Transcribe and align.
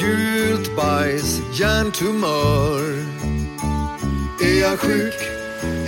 gult 0.00 0.76
bajs, 0.76 1.40
hjärntumör. 1.52 3.04
Är 4.42 4.60
jag 4.60 4.78
sjuk? 4.78 5.14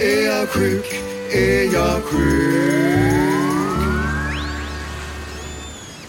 Är 0.00 0.26
jag 0.26 0.48
sjuk? 0.48 0.84
Är 1.32 1.74
jag 1.74 2.02
sjuk? 2.02 2.80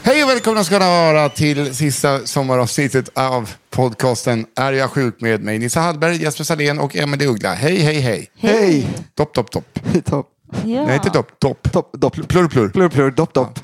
Hej 0.03 0.23
och 0.23 0.30
välkomna 0.30 0.63
ska 0.63 0.80
ni 0.80 0.85
vara 0.85 1.30
till 1.30 1.75
sista 1.75 2.19
sommaravsnittet 2.25 3.09
av 3.13 3.49
podcasten 3.69 4.45
Är 4.55 4.73
jag 4.73 4.89
sjuk 4.89 5.21
med 5.21 5.41
mig 5.43 5.59
Nissa 5.59 5.80
Hallberg, 5.80 6.23
Jesper 6.23 6.43
Salén 6.43 6.80
och 6.80 6.95
Emelie 6.95 7.27
Uggla. 7.27 7.53
Hej, 7.53 7.77
hej, 7.80 7.99
hej. 7.99 8.30
Hej! 8.38 8.88
Topp, 9.15 9.33
topp, 9.33 9.52
topp. 9.52 9.80
Topp. 10.05 10.27
Ja. 10.65 10.86
Nej, 10.86 10.95
inte 10.95 11.09
topp, 11.09 11.39
topp. 11.39 11.71
Topp, 11.71 11.89
dopp, 11.93 12.13
Plurr, 12.13 12.47
plurr. 12.47 12.69
plurr, 12.69 12.89
plurr, 12.89 13.11
dopp, 13.11 13.33
dopp. 13.33 13.59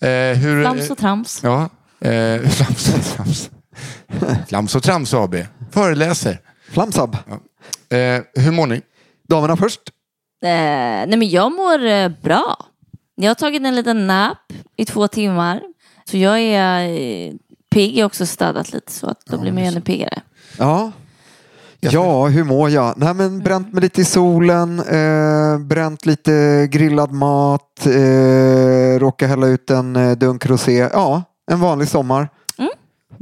Eh, 0.00 0.08
hur, 0.08 0.62
Flams 0.62 0.90
och 0.90 0.98
trams. 0.98 1.40
Ja, 1.42 1.68
eh, 2.00 2.40
Flams 2.48 2.94
och 2.94 3.16
trams. 3.16 3.50
Flams 4.48 4.74
och 4.74 4.82
trams 4.82 5.14
AB. 5.14 5.34
Föreläser. 5.70 6.40
Flamsab. 6.70 7.16
Eh, 7.88 8.42
hur 8.44 8.50
mår 8.50 8.66
ni? 8.66 8.82
Damerna 9.28 9.56
först. 9.56 9.80
Eh, 10.42 10.48
nej 10.48 11.16
men 11.16 11.28
jag 11.28 11.52
mår 11.52 11.86
eh, 11.86 12.08
bra. 12.08 12.56
Jag 13.14 13.30
har 13.30 13.34
tagit 13.34 13.62
en 13.62 13.74
liten 13.74 14.06
nap 14.06 14.52
i 14.76 14.84
två 14.84 15.08
timmar. 15.08 15.62
Så 16.10 16.16
jag 16.16 16.40
är 16.40 16.88
eh, 16.88 17.32
pigg. 17.70 17.96
Jag 17.96 18.04
har 18.04 18.06
också 18.06 18.26
städat 18.26 18.72
lite 18.72 18.92
så 18.92 19.06
att 19.06 19.26
då 19.26 19.38
blir 19.38 19.52
man 19.52 19.62
ännu 19.62 19.80
piggare. 19.80 20.20
Ja. 20.58 20.92
Ja, 21.80 22.26
hur 22.26 22.44
mår 22.44 22.70
jag? 22.70 22.94
Nej, 22.96 23.14
men 23.14 23.38
bränt 23.38 23.72
mig 23.72 23.82
lite 23.82 24.00
i 24.00 24.04
solen, 24.04 24.78
eh, 24.78 25.58
bränt 25.58 26.06
lite 26.06 26.66
grillad 26.70 27.12
mat, 27.12 27.86
eh, 27.86 28.98
råkade 28.98 29.28
hälla 29.30 29.46
ut 29.46 29.70
en 29.70 29.96
eh, 29.96 30.16
dunk 30.16 30.46
rosé. 30.46 30.88
Ja, 30.92 31.22
en 31.50 31.60
vanlig 31.60 31.88
sommar. 31.88 32.28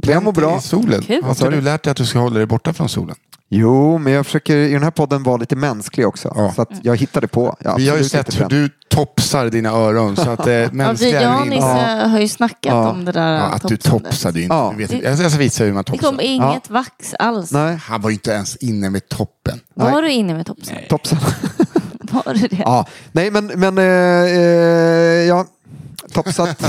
Jag 0.07 0.23
mår 0.23 0.31
bra. 0.31 0.57
I 0.57 0.61
solen? 0.61 1.01
Kul. 1.01 1.23
Har 1.23 1.29
inte 1.29 1.49
du 1.49 1.61
lärt 1.61 1.83
dig 1.83 1.91
att 1.91 1.97
du 1.97 2.05
ska 2.05 2.19
hålla 2.19 2.37
dig 2.37 2.45
borta 2.45 2.73
från 2.73 2.89
solen? 2.89 3.15
Jo, 3.49 3.97
men 3.97 4.13
jag 4.13 4.25
försöker 4.25 4.57
i 4.57 4.73
den 4.73 4.83
här 4.83 4.91
podden 4.91 5.23
vara 5.23 5.37
lite 5.37 5.55
mänsklig 5.55 6.07
också. 6.07 6.33
Ja. 6.35 6.51
Så 6.55 6.61
att 6.61 6.69
jag 6.81 6.95
hittade 6.97 7.27
på. 7.27 7.55
Jag 7.59 7.75
Vi 7.77 7.89
har 7.89 7.97
ju 7.97 8.03
sett 8.03 8.39
hur 8.41 8.45
du 8.45 8.69
topsar 8.89 9.49
dina 9.49 9.69
öron. 9.69 10.15
Så 10.15 10.29
att 10.29 10.47
eh, 10.47 10.53
Ja, 10.53 10.67
vi, 10.71 10.77
mänskliga 10.77 11.21
jag 11.21 11.35
och 11.35 11.41
är 11.45 11.49
Nisse 11.49 11.55
inte- 11.71 12.07
har 12.09 12.19
ju 12.19 12.27
snackat 12.27 12.73
Ja. 12.73 12.89
om 12.91 13.05
det 13.05 13.11
där 13.11 13.33
Ja, 13.37 13.41
att 13.43 13.67
du 13.67 13.77
topsade 13.77 14.39
ju 14.39 14.43
inte. 14.43 14.55
Ja. 14.55 14.69
Du 14.71 14.77
vet, 14.83 14.93
inte. 14.93 15.05
jag 15.21 15.31
ska 15.31 15.39
visa 15.39 15.63
hur 15.63 15.73
man 15.73 15.83
Det 15.83 15.91
topsar. 15.91 16.07
kom 16.07 16.19
inget 16.21 16.69
vax 16.69 17.13
alls. 17.19 17.51
Nej, 17.51 17.75
Han 17.75 18.01
var 18.01 18.09
ju 18.09 18.13
inte 18.13 18.31
ens 18.31 18.55
inne 18.55 18.89
med 18.89 19.09
toppen. 19.09 19.59
Var 19.73 20.01
du 20.01 20.11
inne 20.11 20.33
med 20.33 20.45
topsen? 20.45 20.75
toppsen. 20.89 21.17
Var 21.99 22.33
du 22.33 22.47
det? 22.47 22.55
ja. 22.65 22.85
Nej, 23.11 23.31
men, 23.31 23.45
men 23.47 23.77
eh, 23.77 23.83
eh, 23.83 25.25
ja, 25.27 25.45
topsat. 26.13 26.63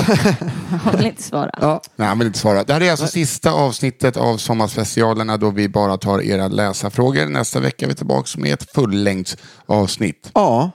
Jag 0.84 0.92
vill 0.96 1.06
inte 1.06 1.22
svara. 1.22 1.50
ja. 1.60 1.80
Nej, 1.96 2.08
han 2.08 2.18
vill 2.18 2.26
inte 2.26 2.38
svara. 2.38 2.64
Det 2.64 2.72
här 2.72 2.80
är 2.80 2.90
alltså 2.90 3.06
sista 3.06 3.52
avsnittet 3.52 4.16
av 4.16 4.36
sommarspecialerna 4.36 5.36
då 5.36 5.50
vi 5.50 5.68
bara 5.68 5.96
tar 5.98 6.22
era 6.22 6.48
läsarfrågor. 6.48 7.26
Nästa 7.26 7.60
vecka 7.60 7.84
är 7.84 7.88
vi 7.88 7.94
tillbaka 7.94 8.28
med 8.40 8.52
ett 8.54 8.72
fullängdsavsnitt. 8.74 10.30
ja. 10.34 10.70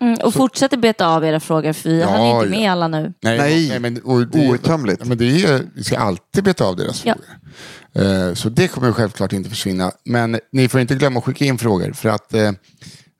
Mm, 0.00 0.18
och 0.24 0.34
fortsätter 0.34 0.76
beta 0.76 1.06
av 1.06 1.24
era 1.24 1.40
frågor 1.40 1.72
för 1.72 1.88
vi 1.90 2.00
Ja, 2.00 2.08
hann 2.08 2.26
inte 2.26 2.46
med 2.50 2.60
ja. 2.62 2.72
alla 2.72 2.88
nu. 2.88 3.12
Nej. 3.22 3.78
men, 3.80 3.98
och 4.02 4.26
det, 4.26 4.48
Outtömligt. 4.48 5.04
Men 5.04 5.18
det 5.18 5.24
är, 5.44 5.62
vi 5.74 5.84
ska 5.84 5.98
alltid 5.98 6.44
beta 6.44 6.64
av 6.64 6.76
deras 6.76 7.04
Ja. 7.04 7.14
frågor. 7.94 8.28
Eh, 8.28 8.34
Så 8.34 8.48
det 8.48 8.68
kommer 8.68 8.92
självklart 8.92 9.32
inte 9.32 9.50
försvinna. 9.50 9.92
Men 10.04 10.40
ni 10.52 10.68
får 10.68 10.80
inte 10.80 10.94
glömma 10.94 11.18
att 11.18 11.24
skicka 11.24 11.44
in 11.44 11.58
frågor 11.58 11.92
för 11.92 12.08
att 12.08 12.34
eh, 12.34 12.50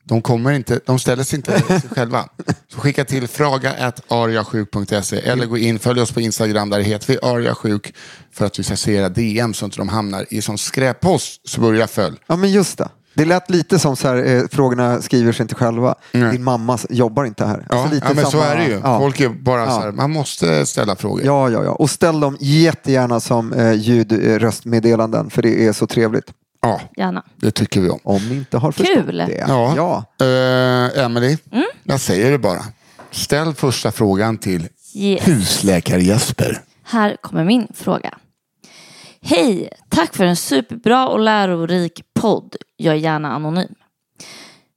de, 0.09 0.23
kommer 0.23 0.53
inte, 0.53 0.81
de 0.87 0.99
ställer 0.99 1.25
sig 1.25 1.37
inte 1.37 1.61
sig 1.61 1.81
själva. 1.91 2.29
Så 2.73 2.81
skicka 2.81 3.05
till 3.05 3.29
fraga.ariasjuk.se 3.29 5.17
eller 5.19 5.47
gå 5.47 5.59
in, 5.59 5.79
följ 5.79 6.01
oss 6.01 6.13
på 6.13 6.21
Instagram, 6.21 6.71
där 6.71 6.81
heter 6.81 7.07
vi 7.07 7.19
ariasjuk 7.23 7.95
för 8.33 8.47
att 8.47 8.59
vi 8.59 8.63
ska 8.63 8.77
se 8.77 8.95
era 8.95 9.09
DM 9.09 9.55
så 9.55 9.67
att 9.67 9.73
de 9.73 9.89
hamnar 9.89 10.27
i 10.31 10.43
som 10.43 10.59
skräppost. 10.59 11.49
Så 11.49 11.61
börja 11.61 11.87
följ. 11.87 12.17
Ja, 12.27 12.37
men 12.37 12.51
just 12.53 12.79
det. 12.79 12.89
Det 13.15 13.25
lät 13.25 13.51
lite 13.51 13.79
som 13.79 13.97
så 13.97 14.09
här, 14.09 14.17
eh, 14.27 14.43
frågorna 14.53 15.03
skriver 15.03 15.33
sig 15.33 15.45
inte 15.45 15.55
själva. 15.55 15.95
Nej. 16.13 16.33
Din 16.33 16.45
mamma 16.45 16.79
jobbar 16.91 17.25
inte 17.25 17.45
här. 17.47 17.67
Ja, 17.71 17.83
Alltså, 17.83 17.97
ja 18.09 18.15
men 18.15 18.25
så 18.25 18.31
samma- 18.31 18.45
är 18.45 18.57
det 18.57 18.65
ju. 18.65 18.81
Ja. 18.83 18.99
Folk 18.99 19.21
är 19.21 19.29
bara 19.29 19.61
Ja. 19.61 19.71
så 19.71 19.81
här, 19.81 19.93
man 19.93 20.11
måste 20.11 20.67
ställa 20.67 20.97
frågor. 20.97 21.23
Ja, 21.25 21.51
ja, 21.51 21.65
ja. 21.65 21.71
Och 21.71 21.91
ställ 21.91 22.21
dem 22.21 22.37
jättegärna 22.41 23.21
som 23.21 23.53
eh, 23.53 23.73
ljudröstmeddelanden 23.73 25.31
för 25.31 25.43
det 25.43 25.67
är 25.67 25.73
så 25.73 25.87
trevligt. 25.87 26.25
Ja, 26.61 26.81
Gärna. 26.97 27.23
det 27.37 27.51
tycker 27.51 27.81
vi 27.81 27.89
om. 27.91 27.99
Om 28.05 28.29
ni 28.29 28.35
inte 28.35 28.59
har 28.59 28.73
förstått 28.73 29.05
Kul. 29.07 29.17
det. 29.17 29.45
Ja. 29.49 29.75
ja. 29.77 30.27
Uh, 30.27 31.05
Emily, 31.05 31.37
Mm. 31.53 31.65
jag 31.85 32.01
säger 32.01 32.31
det 32.31 32.39
bara. 32.39 32.63
Ställ 33.11 33.55
första 33.55 33.91
frågan 33.93 34.39
till 34.39 34.69
Yes. 34.95 35.29
husläkare 35.29 36.03
Jesper. 36.03 36.61
Här 36.85 37.17
kommer 37.21 37.45
min 37.45 37.69
fråga. 37.75 38.19
Hej! 39.23 39.69
Tack 39.89 40.15
för 40.17 40.25
en 40.25 40.37
superbra 40.37 41.09
och 41.09 41.21
lärorik 41.21 42.01
podd. 42.21 42.57
Jag 42.77 42.95
är 42.95 42.99
gärna 42.99 43.33
anonym. 43.35 43.75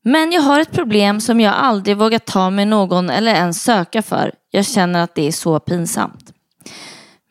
Men 0.04 0.32
jag 0.32 0.42
har 0.42 0.60
ett 0.60 0.72
problem 0.72 1.22
som 1.22 1.40
jag 1.42 1.54
aldrig 1.54 1.98
vågar 1.98 2.20
ta 2.20 2.50
med 2.50 2.68
någon 2.68 3.10
eller 3.10 3.34
ens 3.36 3.64
söka 3.64 4.02
för. 4.02 4.32
Jag 4.52 4.66
känner 4.66 5.04
att 5.04 5.16
det 5.16 5.28
är 5.28 5.32
så 5.32 5.60
pinsamt. 5.60 6.31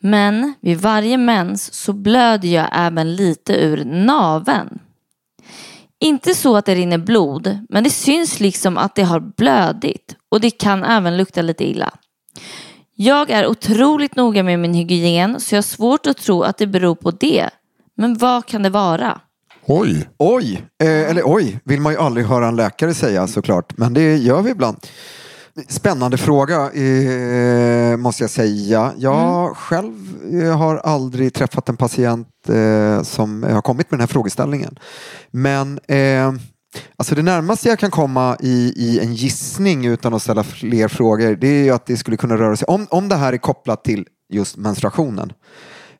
Men 0.02 0.54
vid 0.60 0.78
varje 0.78 1.16
mens 1.16 1.74
så 1.74 1.92
blöder 1.92 2.48
jag 2.48 2.68
även 2.72 3.16
lite 3.16 3.52
ur 3.52 3.84
naven. 3.84 4.78
Inte 6.00 6.34
så 6.34 6.56
att 6.56 6.66
det 6.66 6.74
rinner 6.74 6.98
blod, 6.98 7.58
men 7.68 7.84
det 7.84 7.90
syns 7.90 8.40
liksom 8.40 8.78
att 8.78 8.94
det 8.94 9.02
har 9.02 9.20
blödit 9.20 10.16
och 10.28 10.40
det 10.40 10.50
kan 10.50 10.84
även 10.84 11.16
lukta 11.16 11.42
lite 11.42 11.64
illa. 11.64 11.94
Jag 12.94 13.30
är 13.30 13.46
otroligt 13.46 14.16
noga 14.16 14.42
med 14.42 14.58
min 14.58 14.74
hygien 14.74 15.40
så 15.40 15.54
jag 15.54 15.58
har 15.58 15.62
svårt 15.62 16.06
att 16.06 16.16
tro 16.16 16.42
att 16.42 16.58
det 16.58 16.66
beror 16.66 16.94
på 16.94 17.10
det. 17.10 17.50
Men 17.96 18.18
vad 18.18 18.46
kan 18.46 18.62
det 18.62 18.70
vara? 18.70 19.20
Oj, 19.66 20.08
Oj, 20.18 20.62
eh, 20.82 21.10
eller 21.10 21.22
oj, 21.24 21.60
vill 21.64 21.80
man 21.80 21.92
ju 21.92 21.98
aldrig 21.98 22.26
höra 22.26 22.48
en 22.48 22.56
läkare 22.56 22.94
säga 22.94 23.26
såklart. 23.26 23.76
Men 23.76 23.94
det 23.94 24.16
gör 24.16 24.42
vi 24.42 24.50
ibland. 24.50 24.76
Spännande 25.68 26.16
fråga 26.16 26.70
eh, 26.72 27.96
måste 27.96 28.22
jag 28.22 28.30
säga. 28.30 28.92
Jag 28.96 29.56
själv 29.56 29.94
eh, 30.42 30.58
har 30.58 30.76
aldrig 30.76 31.34
träffat 31.34 31.68
en 31.68 31.76
patient 31.76 32.28
eh, 32.48 33.02
som 33.02 33.42
har 33.42 33.62
kommit 33.62 33.90
med 33.90 33.98
den 33.98 34.00
här 34.00 34.12
frågeställningen. 34.12 34.78
Men 35.30 35.80
eh, 35.88 36.32
alltså 36.96 37.14
det 37.14 37.22
närmaste 37.22 37.68
jag 37.68 37.78
kan 37.78 37.90
komma 37.90 38.36
i, 38.40 38.72
i 38.76 39.00
en 39.00 39.14
gissning 39.14 39.86
utan 39.86 40.14
att 40.14 40.22
ställa 40.22 40.44
fler 40.44 40.88
frågor 40.88 41.36
det 41.36 41.48
är 41.48 41.64
ju 41.64 41.70
att 41.70 41.86
det 41.86 41.96
skulle 41.96 42.16
kunna 42.16 42.36
röra 42.36 42.56
sig 42.56 42.66
om, 42.66 42.86
om 42.90 43.08
det 43.08 43.16
här 43.16 43.32
är 43.32 43.38
kopplat 43.38 43.84
till 43.84 44.06
just 44.28 44.56
menstruationen. 44.56 45.32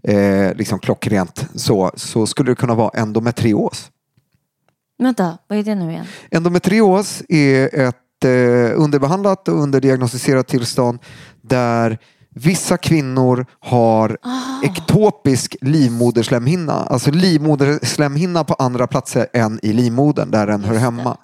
Eh, 0.03 0.55
liksom 0.55 0.79
klockrent 0.79 1.47
så, 1.55 1.91
så 1.95 2.27
skulle 2.27 2.51
det 2.51 2.55
kunna 2.57 2.75
vara 2.75 2.91
endometrios. 3.01 3.91
Vänta, 4.99 5.39
vad 5.49 5.59
är 5.59 5.63
det 5.63 5.75
nu 5.75 5.91
igen? 5.91 6.07
Endometrios 6.31 7.23
är 7.29 7.75
ett 7.89 7.97
underbehandlat 8.75 9.49
och 9.49 9.63
underdiagnostiserat 9.63 10.49
tillstånd 10.49 10.99
där 11.43 11.99
vissa 12.35 12.77
kvinnor 12.77 13.47
har 13.61 14.19
ektopisk 14.65 15.57
livmoderslemhinna. 15.61 16.73
Alltså 16.73 17.11
livmoderslemhinna 17.11 18.45
på 18.45 18.55
andra 18.55 18.87
platser 18.87 19.27
än 19.33 19.61
i 19.63 19.73
livmodern 19.73 20.31
där 20.31 20.47
den 20.47 20.65
hör 20.65 20.75
hemma. 20.75 21.17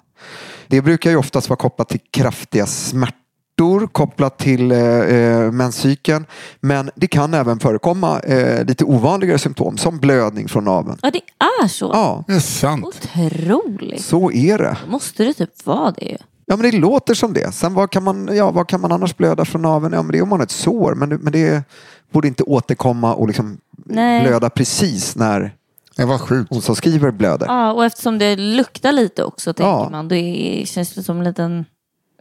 Det 0.67 0.81
brukar 0.81 1.09
ju 1.09 1.17
oftast 1.17 1.49
vara 1.49 1.57
kopplat 1.57 1.89
till 1.89 1.99
kraftiga 2.11 2.65
smärtor 2.65 3.87
kopplat 3.91 4.37
till 4.37 4.71
eh, 4.71 4.79
eh, 4.79 5.51
menscykeln. 5.51 6.25
Men 6.61 6.89
det 6.95 7.07
kan 7.07 7.33
även 7.33 7.59
förekomma 7.59 8.19
eh, 8.19 8.65
lite 8.65 8.83
ovanligare 8.83 9.37
symptom 9.39 9.77
som 9.77 9.99
blödning 9.99 10.47
från 10.47 10.63
naveln. 10.63 10.97
Ja, 11.01 11.11
det 11.11 11.21
är 11.63 11.67
så. 11.67 11.89
Ja, 11.93 12.23
Det 12.27 12.33
är 12.33 12.39
sant. 12.39 12.85
Otroligt. 12.85 14.01
så 14.01 14.31
är 14.31 14.57
det. 14.57 14.77
Måste 14.87 15.23
det 15.23 15.33
typ 15.33 15.65
vara 15.65 15.91
det. 15.91 16.17
Ja 16.49 16.55
men 16.57 16.71
det 16.71 16.77
låter 16.77 17.13
som 17.13 17.33
det. 17.33 17.51
Sen 17.53 17.73
vad 17.73 17.91
kan 17.91 18.03
man, 18.03 18.29
ja, 18.35 18.51
vad 18.51 18.67
kan 18.67 18.81
man 18.81 18.91
annars 18.91 19.17
blöda 19.17 19.45
från 19.45 19.61
naveln? 19.61 19.93
Ja 19.93 20.01
men 20.01 20.11
det 20.11 20.17
är 20.17 20.21
om 20.21 20.29
man 20.29 20.39
har 20.39 20.43
ett 20.45 20.51
sår. 20.51 20.95
Men, 20.95 21.09
det- 21.09 21.17
men 21.17 21.33
det 21.33 21.63
borde 22.11 22.27
inte 22.27 22.43
återkomma 22.43 23.13
och 23.13 23.27
liksom 23.27 23.57
Nej. 23.85 24.21
blöda 24.21 24.49
precis 24.49 25.15
när 25.15 25.51
Det 25.95 26.05
var 26.05 26.17
sjukt. 26.17 26.47
hon 26.49 26.61
som 26.61 26.75
skriver 26.75 27.11
blöder. 27.11 27.45
Ja, 27.47 27.71
och 27.71 27.85
eftersom 27.85 28.17
det 28.17 28.35
luktar 28.35 28.91
lite 28.91 29.23
också 29.23 29.53
tänker 29.53 29.69
Ja. 29.69 29.89
man. 29.91 30.07
Då 30.07 30.15
är, 30.15 30.65
känns 30.65 30.93
det 30.93 31.03
som 31.03 31.17
en 31.17 31.23
liten... 31.23 31.65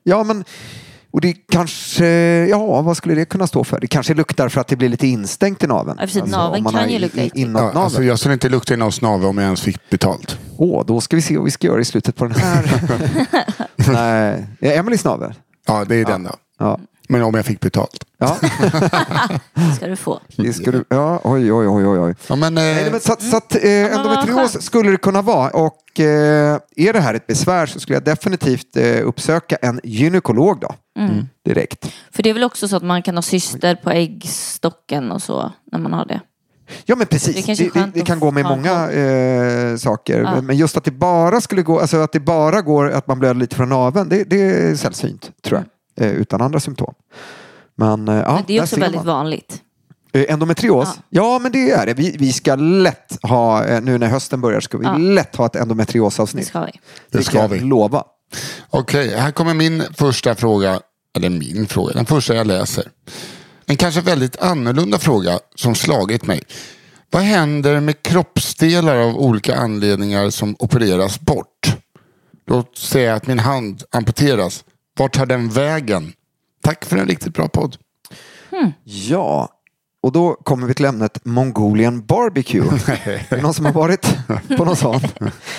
Ja 0.03 0.25
men 0.25 0.45
och 1.17 1.23
det 1.23 1.33
kanske, 1.33 2.07
ja 2.51 2.83
vad 2.83 2.97
skulle 2.97 3.15
det 3.15 3.25
kunna 3.25 3.47
stå 3.47 3.65
för? 3.65 3.81
Det 3.81 3.87
kanske 3.87 4.15
luktar 4.15 4.49
för 4.49 4.61
att 4.61 4.69
det 4.69 4.77
blir 4.77 4.89
lite 4.89 5.07
instängt 5.07 5.63
i 5.63 5.67
naveln. 5.67 5.97
Ja, 6.01 6.07
precis. 6.07 6.25
Naveln 6.25 6.65
kan 6.65 6.91
ju 6.91 6.99
lukta 6.99 7.21
äckligt. 7.21 7.37
Inåt 7.37 7.75
Ja, 7.75 7.81
alltså 7.81 8.03
jag 8.03 8.19
skulle 8.19 8.35
inte 8.35 8.49
lukta 8.49 8.75
i 8.75 8.77
någons 8.77 9.01
navel 9.01 9.27
om 9.27 9.39
jag 9.39 9.45
ens 9.45 9.61
fick 9.61 9.91
betalt. 9.91 10.39
Åh, 10.57 10.85
då 10.87 11.01
ska 11.01 11.17
vi 11.17 11.23
se 11.23 11.37
vad 11.37 11.45
vi 11.45 11.51
ska 11.51 11.67
göra 11.67 11.81
i 11.81 11.85
slutet 11.85 12.17
på 12.17 12.25
den 12.25 12.35
här. 12.35 12.81
Nej, 13.93 14.47
ja, 14.61 14.73
Emelies 14.73 15.05
navel. 15.05 15.35
Ja, 15.67 15.85
det 15.85 15.95
är 15.97 16.05
den 16.05 16.23
då. 16.23 16.35
Ja. 16.59 16.81
Men 17.09 17.23
om 17.23 17.35
jag 17.35 17.45
fick 17.47 17.61
betalt. 17.61 18.05
Ja, 18.19 18.37
ska 19.77 19.87
du 19.87 19.97
få. 19.97 20.21
det 20.37 20.53
ska 20.53 20.71
du, 20.71 20.85
ja, 20.89 21.21
oj, 21.25 21.53
oj, 21.53 21.69
oj, 21.69 21.87
oj. 21.87 21.99
oj. 21.99 22.15
Ja, 22.29 22.37
men, 22.37 22.59
eh, 22.59 22.63
Nej, 22.65 22.91
men 22.91 23.01
så 23.01 23.13
att, 23.13 23.23
så 23.23 23.37
att, 23.37 23.55
eh, 23.55 23.95
endometrios 23.97 24.63
skulle 24.63 24.91
det 24.91 24.97
kunna 24.97 25.23
vara. 25.23 25.51
Och 25.51 26.01
eh, 26.01 26.59
är 26.77 26.93
det 26.93 27.01
här 27.01 27.15
ett 27.15 27.27
besvär 27.27 27.67
så 27.67 27.81
skulle 27.81 27.97
jag 27.97 28.05
definitivt 28.05 28.77
eh, 28.77 29.07
uppsöka 29.09 29.57
en 29.57 29.81
gynekolog 29.85 30.61
då. 30.61 30.75
Mm. 30.99 31.29
Direkt. 31.45 31.93
För 32.13 32.23
det 32.23 32.31
är 32.31 32.35
väl 32.35 32.45
också 32.45 32.69
så 32.69 32.77
att 32.77 32.83
man 32.83 33.03
kan 33.03 33.15
ha 33.15 33.23
cyster 33.23 33.75
på 33.75 33.91
äggstocken 33.91 35.13
och 35.13 35.23
så 35.23 35.53
när 35.73 35.79
man 35.79 35.93
har 35.93 36.05
det. 36.07 36.21
Ja 36.85 36.97
men 36.97 37.07
precis, 37.07 37.47
Det 37.47 37.75
det, 37.75 37.91
det, 37.95 38.01
kan 38.01 38.21
gå 38.21 38.31
med 38.31 38.45
många 38.45 38.91
eh, 38.91 39.77
saker. 39.77 40.21
Ja. 40.23 40.35
Men- 40.35 40.47
Men 40.47 40.57
just 40.57 40.77
att 40.77 40.85
det 40.85 40.91
bara 40.91 41.41
skulle 41.41 41.63
gå, 41.63 41.81
alltså 41.81 41.97
att 41.97 42.13
det 42.13 42.21
bara 42.21 42.61
går 42.63 42.91
att 42.91 43.07
man 43.07 43.19
blöder 43.19 43.41
lite 43.41 43.57
från 43.57 43.69
naveln, 43.69 44.09
det, 44.09 44.25
det 44.25 44.41
är 44.43 44.75
sällsynt 44.77 45.31
tror 45.45 45.59
jag. 45.59 45.67
Eh, 45.97 46.11
utan 46.11 46.41
andra 46.43 46.61
symptom. 46.61 46.95
Men, 47.75 48.09
eh, 48.09 48.15
ja, 48.17 48.35
Men 48.35 48.45
det 48.47 48.57
är 48.59 48.63
också 48.63 48.81
väldigt 48.81 49.05
man. 49.05 49.07
vanligt. 49.07 49.63
Eh, 50.13 50.25
Endometrios? 50.33 50.89
Ja. 51.09 51.39
men 51.39 51.53
det 51.53 51.71
är 51.71 51.87
det. 51.87 51.95
Vi, 51.95 52.17
vi 52.19 52.33
ska 52.33 52.55
lätt 52.57 53.19
ha, 53.23 53.65
nu 53.81 53.99
när 53.99 54.07
hösten 54.07 54.41
börjar, 54.41 54.61
ska 54.61 54.79
vi 54.79 54.85
Ja. 54.85 54.97
lätt 54.97 55.37
ha 55.37 55.47
ett 55.47 55.53
Det 55.53 55.59
endometriosavsnitt. 55.59 56.47
ska 56.47 56.65
vi. 56.65 56.73
det 57.11 57.23
ska 57.25 57.39
jag 57.39 57.49
vi. 57.49 57.61
lova. 57.61 58.05
Okej, 58.71 59.17
här 59.17 59.31
kommer 59.31 59.55
min 59.55 59.83
första 59.95 60.35
fråga. 60.35 60.81
Eller 61.17 61.29
min 61.31 61.67
fråga, 61.67 61.93
den 61.95 62.07
första 62.07 62.35
jag 62.35 62.47
läser. 62.47 62.91
En 63.67 63.77
kanske 63.77 64.01
väldigt 64.01 64.41
annorlunda 64.43 64.99
fråga 64.99 65.39
som 65.55 65.75
slagit 65.75 66.27
mig. 66.27 66.43
Vad 67.11 67.23
händer 67.23 67.81
med 67.81 68.03
kroppsdelar 68.03 68.97
av 68.97 69.17
olika 69.17 69.57
anledningar 69.57 70.31
som 70.31 70.57
opereras 70.59 71.21
bort? 71.21 71.77
Låt 72.47 72.79
säga 72.79 73.15
att 73.15 73.27
min 73.27 73.39
hand 73.39 73.83
amputeras. 73.91 74.65
Vart 74.99 75.15
tar 75.15 75.27
den 75.27 75.49
vägen? 75.49 76.13
Tack 76.63 76.85
för 76.85 76.97
en 76.97 77.07
riktigt 77.07 77.35
bra 77.35 77.49
podd. 77.49 77.77
Ja, 78.85 79.49
och 80.03 80.13
då 80.13 80.35
kommer 80.35 80.67
vi 80.67 80.75
till 80.75 80.85
ämnet 80.85 81.25
Mongolian 81.25 82.07
barbecue. 82.07 82.65
är 83.05 83.37
det 83.37 83.43
någon 83.43 83.55
som 83.55 83.65
har 83.65 83.73
varit 83.73 84.17
på 84.57 84.65
någon 84.65 84.77
sån? 84.77 85.01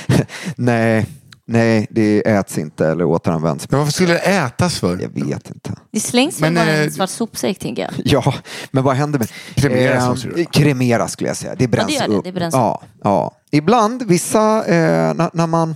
nej, 0.56 1.06
nej, 1.48 1.88
det 1.90 2.28
äts 2.30 2.58
inte 2.58 2.88
eller 2.88 3.06
återanvänds. 3.06 3.72
Men 3.72 3.80
varför 3.80 3.94
skulle 3.94 4.14
det 4.14 4.20
ätas 4.20 4.80
för? 4.80 5.00
Jag 5.02 5.26
vet 5.26 5.50
inte. 5.50 5.72
Det 5.92 6.00
slängs 6.00 6.40
Men, 6.40 6.54
bara 6.56 6.66
i 6.66 6.78
eh, 6.80 6.84
en 6.84 6.92
svart 6.92 7.10
sopsäck 7.10 7.60
tänker 7.60 7.82
jag. 7.82 7.92
Ja, 8.06 8.34
men 8.72 8.84
vad 8.84 8.96
händer 8.96 9.20
med... 9.20 9.28
Kremeras 9.56 10.26
Eh. 10.26 10.46
Kremeras 10.46 11.12
skulle 11.12 11.30
jag 11.30 11.38
säga. 11.38 11.56
Det 11.58 11.68
bränns 11.68 11.92
Ja, 11.92 12.02
det 12.02 12.08
det. 12.14 12.18
upp. 12.18 12.24
Det 12.24 12.32
bränns 12.32 12.54
ja, 12.54 12.82
ja. 13.04 13.34
Ibland, 13.52 14.04
vissa, 14.04 14.66
eh, 14.66 15.14
när, 15.14 15.30
när 15.34 15.48
man 15.48 15.76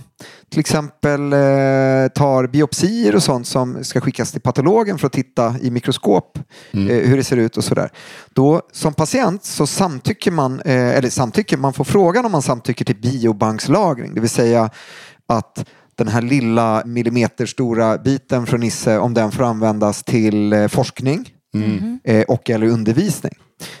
till 0.50 0.60
exempel 0.60 1.32
eh, 1.32 1.38
tar 2.14 2.46
biopsier 2.46 3.14
och 3.14 3.22
sånt 3.22 3.46
som 3.46 3.84
ska 3.84 4.00
skickas 4.00 4.32
till 4.32 4.40
patologen 4.40 4.98
för 4.98 5.06
att 5.06 5.12
titta 5.12 5.54
i 5.62 5.70
mikroskop 5.70 6.38
Mm. 6.72 6.90
eh, 6.90 7.08
hur 7.08 7.16
det 7.16 7.24
ser 7.24 7.36
ut 7.36 7.56
och 7.56 7.64
sådär. 7.64 7.90
Då 8.34 8.62
som 8.72 8.94
patient 8.94 9.44
så 9.44 9.66
samtycker 9.66 10.30
man, 10.30 10.60
eh, 10.60 10.88
eller 10.96 11.10
samtycker, 11.10 11.56
man 11.56 11.72
får 11.72 11.84
frågan 11.84 12.24
om 12.26 12.32
man 12.32 12.42
samtycker 12.42 12.84
till 12.84 12.96
biobankslagring. 12.96 14.14
Det 14.14 14.20
vill 14.20 14.30
säga 14.30 14.70
att 15.38 15.64
den 15.94 16.08
här 16.08 16.22
lilla 16.22 16.82
millimeterstora 16.86 17.98
biten 17.98 18.46
från 18.46 18.60
Nisse, 18.60 18.98
om 18.98 19.14
den 19.14 19.32
får 19.32 19.44
användas 19.44 20.02
till 20.02 20.52
eh, 20.52 20.68
forskning 20.68 21.28
eh, 22.04 22.22
och 22.22 22.50
eller 22.50 22.66
undervisning. 22.66 23.32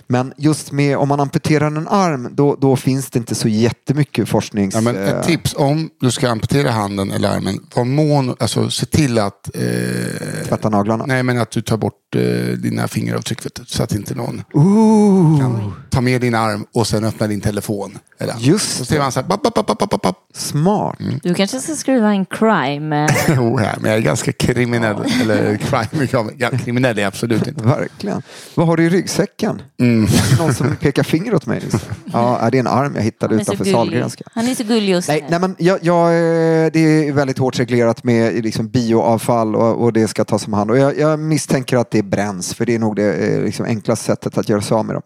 Men 0.06 0.32
just 0.36 0.72
med 0.72 0.96
om 0.96 1.08
man 1.08 1.20
amputerar 1.20 1.66
en 1.66 1.88
arm 1.88 2.28
då, 2.32 2.56
då 2.60 2.76
finns 2.76 3.10
det 3.10 3.18
inte 3.18 3.34
så 3.34 3.48
jättemycket 3.48 4.28
forsknings... 4.28 4.74
Ja, 4.74 4.80
men 4.80 4.96
eh, 4.96 5.08
ett 5.08 5.26
tips 5.26 5.54
om 5.58 5.90
du 6.00 6.10
ska 6.10 6.28
amputera 6.28 6.70
handen 6.70 7.10
eller 7.10 7.28
armen. 7.28 7.66
Var 7.74 7.84
mån, 7.84 8.34
alltså 8.38 8.70
se 8.70 8.86
till 8.86 9.18
att, 9.18 9.50
eh, 9.56 10.46
Tvätta 10.48 10.68
naglarna. 10.68 11.06
nej, 11.06 11.22
men 11.22 11.38
att 11.38 11.50
du 11.50 11.62
tar 11.62 11.76
bort 11.76 12.16
eh, 12.16 12.56
dina 12.58 12.88
fingeravtryck. 12.88 13.38
Så 13.66 13.82
att 13.82 13.94
inte 13.94 14.14
någon 14.14 14.42
Ooh, 14.52 15.40
kan 15.40 15.74
ta 15.90 16.00
med 16.00 16.20
din 16.20 16.34
arm 16.34 16.66
och 16.74 16.86
sen 16.86 17.04
öppna 17.04 17.26
din 17.26 17.40
telefon. 17.40 17.98
Eller, 18.22 18.34
Just 18.38 18.76
så 18.76 18.84
ser 18.84 18.98
man 18.98 19.12
så 19.12 19.20
här, 19.20 19.26
bap, 19.28 19.42
bap, 19.42 19.54
bap, 19.66 20.02
bap, 20.02 20.16
smart. 20.34 20.96
Du 21.22 21.34
kanske 21.34 21.60
ska 21.60 21.74
skriva 21.74 22.08
en 22.08 22.24
crime. 22.26 23.08
Jo, 23.28 23.60
ja, 23.64 23.68
men 23.80 23.90
jag 23.90 23.98
är 24.00 24.02
ganska 24.02 24.32
kriminell. 24.32 24.96
Eller 25.22 25.56
crime, 25.56 26.32
ja, 26.38 26.50
kriminell 26.50 26.98
är 26.98 27.02
jag 27.02 27.08
absolut 27.08 27.46
inte. 27.46 27.64
Verkligen. 27.64 28.22
Vad 28.54 28.66
har 28.66 28.76
du 28.76 28.84
i 28.84 28.88
ryggsäcken? 28.88 29.62
Mm. 29.80 30.08
Någon 30.38 30.54
som 30.54 30.76
pekar 30.76 31.02
finger 31.02 31.34
åt 31.34 31.46
mig? 31.46 31.60
Liksom. 31.60 31.80
Ja, 32.12 32.48
det 32.52 32.58
är 32.58 32.60
en 32.60 32.66
arm 32.66 32.94
jag 32.96 33.02
hittade 33.02 33.34
Han 33.34 33.38
är 33.40 33.42
utanför. 33.42 33.64
Sahlgrenska. 33.64 34.24
Han 34.34 34.48
är 34.48 34.54
så 34.54 34.64
gullig 34.64 34.88
just 34.88 35.08
Nej, 35.08 35.26
nej 35.30 35.40
men 35.40 35.56
jag, 35.58 35.78
jag, 35.82 36.06
eh, 36.08 36.70
det 36.72 36.78
är 37.08 37.12
väldigt 37.12 37.38
hårt 37.38 37.58
reglerat 37.58 38.04
med 38.04 38.44
liksom 38.44 38.68
bioavfall 38.68 39.56
och, 39.56 39.82
och 39.82 39.92
det 39.92 40.08
ska 40.08 40.24
tas 40.24 40.46
om 40.46 40.52
hand. 40.52 40.70
Och 40.70 40.78
jag, 40.78 40.98
jag 40.98 41.18
misstänker 41.18 41.76
att 41.76 41.90
det 41.90 42.02
bränns 42.02 42.54
för 42.54 42.66
det 42.66 42.74
är 42.74 42.78
nog 42.78 42.96
det 42.96 43.12
eh, 43.14 43.42
liksom 43.42 43.66
enklaste 43.66 44.04
sättet 44.04 44.38
att 44.38 44.48
göra 44.48 44.60
sig 44.60 44.74
av 44.74 44.84
med 44.84 44.94
dem. 44.96 45.02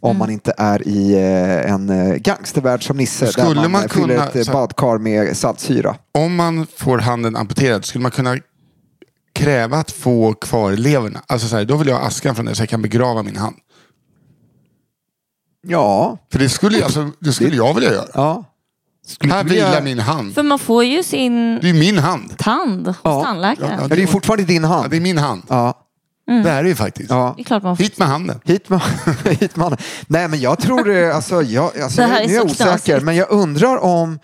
Om 0.00 0.10
Mm. 0.10 0.18
man 0.18 0.30
inte 0.30 0.54
är 0.58 0.88
i 0.88 1.12
eh, 1.14 1.72
en 1.72 1.90
eh, 1.90 2.16
gangstervärld 2.56 2.86
som 2.86 2.96
Nisse 2.96 3.26
Skulle 3.26 3.46
där 3.48 3.54
man, 3.54 3.70
man 3.70 3.82
eh, 3.84 3.88
fyller 3.88 4.08
kunna- 4.08 4.26
ett 4.40 4.46
så- 4.46 4.52
badkar 4.52 4.98
med 4.98 5.36
saltsyra. 5.36 5.96
Om 6.12 6.34
man 6.36 6.66
får 6.76 6.98
handen 6.98 7.36
amputerad, 7.36 7.84
skulle 7.84 8.02
man 8.02 8.10
kunna 8.10 8.36
kräva 9.34 9.76
att 9.76 9.90
få 9.90 10.34
kvar 10.34 10.72
leverna? 10.72 11.22
Alltså 11.26 11.48
så 11.48 11.56
här, 11.56 11.64
då 11.64 11.76
vill 11.76 11.88
jag 11.88 11.96
ha 11.98 12.06
askan 12.06 12.34
från 12.34 12.46
det 12.46 12.54
så 12.54 12.62
jag 12.62 12.68
kan 12.68 12.82
begrava 12.82 13.22
min 13.22 13.36
hand. 13.36 13.56
Ja, 15.68 16.18
För 16.32 16.38
det 16.38 16.48
skulle, 16.48 16.84
alltså, 16.84 17.10
det 17.18 17.32
skulle 17.32 17.56
jag 17.56 17.74
vilja 17.74 17.92
göra. 17.92 18.08
ja. 18.14 18.44
Skulle 19.06 19.32
Här 19.34 19.44
vilar 19.44 19.82
min 19.82 19.98
hand. 19.98 20.34
För 20.34 20.42
man 20.42 20.58
får 20.58 20.84
ju 20.84 21.02
sin 21.02 21.58
Det 21.62 21.68
är 21.68 21.74
min 21.74 21.98
hand. 21.98 22.38
tand 22.38 22.86
hos 22.86 22.96
Ja. 23.04 23.22
tandläkaren. 23.22 23.78
Ja, 23.82 23.88
det 23.96 24.02
är 24.02 24.06
fortfarande 24.06 24.44
din 24.44 24.62
Ja, 24.62 24.68
hand. 24.68 24.90
det 24.90 24.96
är 24.96 25.00
min 25.00 25.18
hand. 25.18 25.42
Ja, 25.48 25.85
Det 26.26 26.50
är 26.50 26.62
det 26.62 26.68
ju 26.68 26.74
faktiskt. 26.74 27.10
ja. 27.10 27.32
Det 27.36 27.42
är 27.42 27.44
klart 27.44 27.62
man 27.62 27.76
får. 27.76 27.84
Hit 27.84 27.98
med 27.98 28.08
handen. 28.08 28.40
Hit 28.44 28.68
med, 28.68 28.80
hit 29.40 29.56
med 29.56 29.80
Nej 30.06 30.28
men 30.28 30.40
jag 30.40 30.58
tror 30.60 30.84
det, 30.84 31.14
alltså, 31.14 31.42
jag, 31.42 31.78
alltså 31.82 32.00
Det 32.00 32.06
här 32.06 32.22
är 32.22 32.26
nu 32.26 32.32
är 32.32 32.36
jag 32.36 32.44
osäker, 32.44 32.64
knasigt. 32.64 33.02
men 33.02 33.16
jag 33.16 33.30
undrar 33.30 33.76
om 33.84 34.18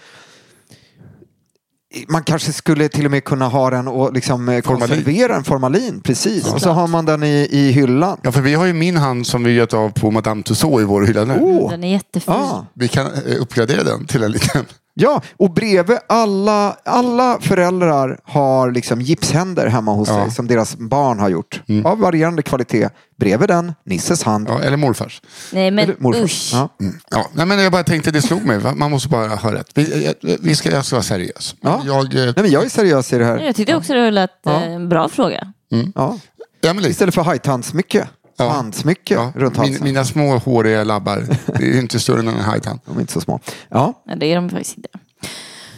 man 2.08 2.22
kanske 2.22 2.52
skulle 2.52 2.88
till 2.88 3.04
och 3.04 3.10
med 3.10 3.24
kunna 3.24 3.48
ha 3.48 3.70
den 3.70 3.88
och 3.88 4.12
liksom 4.12 4.48
eh, 4.48 4.62
Formalin. 4.62 4.88
konservera 4.88 5.36
en 5.36 5.44
formalin, 5.44 6.00
precis. 6.00 6.52
och 6.52 6.60
så 6.60 6.70
har 6.70 6.86
man 6.86 7.04
den 7.06 7.22
i, 7.22 7.48
i 7.50 7.72
hyllan. 7.72 8.18
Ja, 8.22 8.32
för 8.32 8.40
vi 8.40 8.54
har 8.54 8.66
ju 8.66 8.72
min 8.72 8.96
hand 8.96 9.26
som 9.26 9.44
vi 9.44 9.52
gett 9.54 9.74
av 9.74 9.90
på 9.90 10.10
Madame 10.10 10.42
Tussauds 10.42 10.82
i 10.82 10.84
vår 10.84 11.02
hylla 11.02 11.24
nu. 11.24 11.38
Åh. 11.40 11.70
Den 11.70 11.84
är 11.84 11.88
jättefin. 11.92 12.34
Ja. 12.34 12.66
Vi 12.74 12.88
kan 12.88 13.06
eh, 13.06 13.40
uppgradera 13.40 13.82
den 13.84 14.06
till 14.06 14.22
en 14.22 14.32
liten. 14.32 14.64
Ja, 14.94 15.22
och 15.36 15.50
bredvid 15.54 15.98
alla, 16.08 16.76
alla 16.84 17.38
föräldrar 17.40 18.18
har 18.24 18.70
liksom 18.72 19.00
gipshänder 19.00 19.66
hemma 19.66 19.92
hos 19.92 20.08
Ja. 20.08 20.14
Mm. 20.14 20.26
sig 20.26 20.34
som 20.36 20.46
deras 20.46 20.76
barn 20.76 21.18
har 21.18 21.28
gjort. 21.28 21.62
Av 21.84 21.98
varierande 21.98 22.42
kvalitet. 22.42 22.88
Bredvid 23.18 23.48
den, 23.48 23.72
Nisses 23.86 24.22
hand. 24.22 24.48
Ja, 24.48 24.60
eller 24.60 24.76
morfars. 24.76 25.22
Nej 25.52 25.70
men 25.70 25.84
Eller 25.84 25.96
morfar. 25.98 26.22
usch. 26.24 26.50
Ja. 26.52 26.68
Mm. 26.80 26.94
Ja, 27.10 27.26
nej, 27.32 27.46
men 27.46 27.58
jag 27.58 27.72
bara 27.72 27.84
tänkte, 27.84 28.10
det 28.10 28.22
slog 28.22 28.44
mig. 28.44 28.60
Man 28.76 28.90
måste 28.90 29.08
bara 29.08 29.28
ha 29.28 29.54
rätt. 29.54 29.70
Vi, 29.74 30.04
jag, 30.04 30.36
vi 30.40 30.54
ska, 30.54 30.70
jag 30.70 30.84
ska 30.84 30.96
vara 30.96 31.02
seriös. 31.02 31.54
Ja. 31.60 31.82
Jag, 31.86 32.04
eh, 32.14 32.24
Nej, 32.24 32.34
men 32.36 32.50
jag 32.50 32.64
är 32.64 32.68
seriös 32.68 33.12
i 33.12 33.18
det 33.18 33.24
här. 33.24 33.38
Jag 33.38 33.56
tyckte 33.56 33.76
också 33.76 33.92
det 33.94 34.10
lät 34.10 34.30
Ja. 34.44 34.52
eh, 34.62 34.72
en 34.72 34.88
bra 34.88 35.08
fråga. 35.08 35.52
Ja. 35.94 36.18
Emelie, 36.66 36.90
Istället 36.90 37.14
för 37.14 37.22
hajtandsmycke. 37.22 38.08
Ja. 38.36 38.48
Handsmycke 38.48 39.14
ja, 39.14 39.32
runt 39.34 39.58
min, 39.58 39.66
halsen. 39.68 39.84
mina 39.84 40.04
små 40.04 40.38
håriga 40.38 40.84
labbar, 40.84 41.26
det 41.58 41.64
är 41.64 41.78
inte 41.80 42.00
större 42.00 42.20
än 42.20 42.28
en 42.28 42.34
hajtand. 42.40 42.80
De 42.86 42.96
är 42.96 43.00
inte 43.00 43.12
så 43.12 43.20
små. 43.20 43.40
Ja, 43.68 44.02
Nej, 44.06 44.16
det 44.16 44.26
är 44.26 44.36
de 44.36 44.50
faktiskt 44.50 44.76
inte. 44.76 44.88
de 44.92 44.98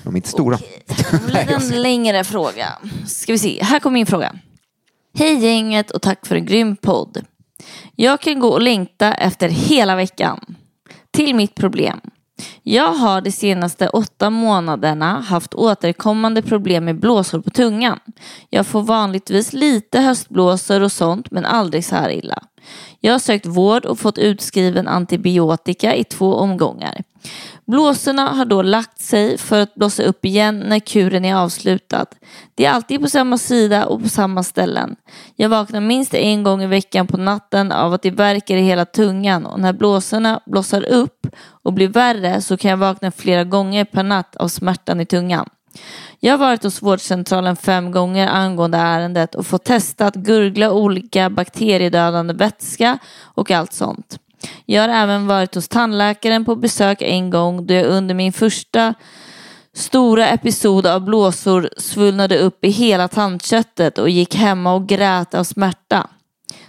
dem, 0.05 0.17
inte 0.17 0.29
stora. 0.29 0.59
En 1.13 1.27
liten 1.27 1.83
längre 1.83 2.25
fråga. 2.25 2.69
Ska 3.07 3.33
vi 3.33 3.39
se, 3.39 3.63
här 3.65 3.81
kommer 3.81 3.95
min 3.95 4.07
fråga. 4.07 4.35
Hej 5.19 5.39
gänget 5.45 5.91
och 5.91 6.03
tack 6.03 6.27
för 6.27 6.37
en 6.37 6.47
grym 6.47 6.77
podd. 6.77 7.25
Jag 7.97 8.21
kan 8.21 8.41
gå 8.41 8.49
och 8.49 8.63
längta 8.63 9.15
efter 9.15 9.49
hela 9.49 9.97
veckan. 9.97 10.57
Till 11.11 11.35
mitt 11.35 11.55
problem. 11.55 12.01
Jag 12.63 12.93
har 12.93 13.21
de 13.21 13.33
senaste 13.33 13.89
åtta 13.89 14.31
månaderna 14.31 15.21
haft 15.21 15.55
återkommande 15.55 16.43
problem 16.43 16.85
med 16.85 17.01
blåsor 17.01 17.41
på 17.41 17.51
tungan. 17.51 18.01
Jag 18.51 18.67
får 18.67 18.83
vanligtvis 18.83 19.53
lite 19.53 20.01
höstblåsor 20.01 20.81
och 20.81 20.93
sånt 20.93 21.31
men 21.31 21.45
aldrig 21.45 21.85
så 21.85 21.97
här 21.97 22.11
illa. 22.11 22.43
Jag 23.01 23.13
har 23.13 23.19
sökt 23.19 23.47
vård 23.47 23.85
och 23.85 23.99
fått 23.99 24.19
utskriven 24.19 24.89
antibiotika 24.89 25.97
i 25.97 26.05
två 26.05 26.35
omgångar. 26.35 27.03
Blåsorna 27.67 28.29
har 28.29 28.45
då 28.45 28.63
lagt 28.63 29.01
sig 29.01 29.39
för 29.39 29.61
att 29.61 29.75
blåsa 29.75 30.03
upp 30.03 30.25
igen 30.25 30.59
när 30.59 30.79
kuren 30.79 31.25
är 31.25 31.35
avslutad. 31.35 32.07
Det 32.55 32.65
är 32.65 32.71
alltid 32.71 33.01
på 33.01 33.09
samma 33.09 33.39
sida 33.39 33.87
och 33.87 34.03
på 34.03 34.09
samma 34.09 34.43
ställen. 34.43 34.97
Jag 35.37 35.49
vaknar 35.49 35.81
minst 35.81 36.15
en 36.15 36.43
gång 36.43 36.63
i 36.63 36.67
veckan 36.67 37.07
på 37.07 37.17
natten 37.17 37.73
av 37.73 37.93
att 37.93 38.03
det 38.03 38.11
värker 38.11 38.57
i 38.57 38.63
hela 38.63 38.85
tungan 38.85 39.47
och 39.47 39.61
när 39.61 39.73
blåsorna 39.73 40.41
blossar 40.47 40.83
upp 40.83 41.27
och 41.47 41.73
blir 41.73 41.89
värre 41.89 42.41
så 42.41 42.57
kan 42.57 42.71
jag 42.71 42.77
vakna 42.77 43.11
flera 43.11 43.45
gånger 43.45 43.85
per 43.85 44.03
natt 44.03 44.37
av 44.37 44.49
smärtan 44.49 45.01
i 45.01 45.07
tungan. 45.07 45.49
Jag 46.21 46.33
har 46.33 46.39
varit 46.39 46.63
hos 46.63 46.83
vårdcentralen 46.83 47.57
fem 47.57 47.93
gånger 47.93 48.29
angående 48.29 48.79
ärendet 48.79 49.35
och 49.35 49.47
fått 49.47 49.65
testa 49.65 50.07
att 50.07 50.15
gurgla 50.15 50.73
olika 50.73 51.31
bakteriedödande 51.31 52.35
vätska 52.35 52.99
och 53.23 53.51
allt 53.51 53.73
sånt. 53.73 54.19
Jag 54.67 54.83
har 54.83 54.89
även 54.89 55.27
varit 55.27 55.55
hos 55.55 55.69
tandläkaren 55.69 56.45
på 56.45 56.57
besök 56.57 57.03
en 57.03 57.31
gång 57.31 57.67
då 57.67 57.75
jag 57.75 57.87
under 57.87 58.15
min 58.15 58.33
första 58.33 58.95
stora 59.75 60.29
episod 60.29 60.87
av 60.87 61.05
blåsor 61.05 61.69
svullnade 61.77 62.39
upp 62.39 62.65
i 62.65 62.71
hela 62.71 63.09
tandköttet 63.09 63.99
och 63.99 64.11
gick 64.11 64.35
hemma 64.35 64.75
och 64.75 64.87
grät 64.87 65.35
av 65.35 65.45
smärta. 65.45 66.09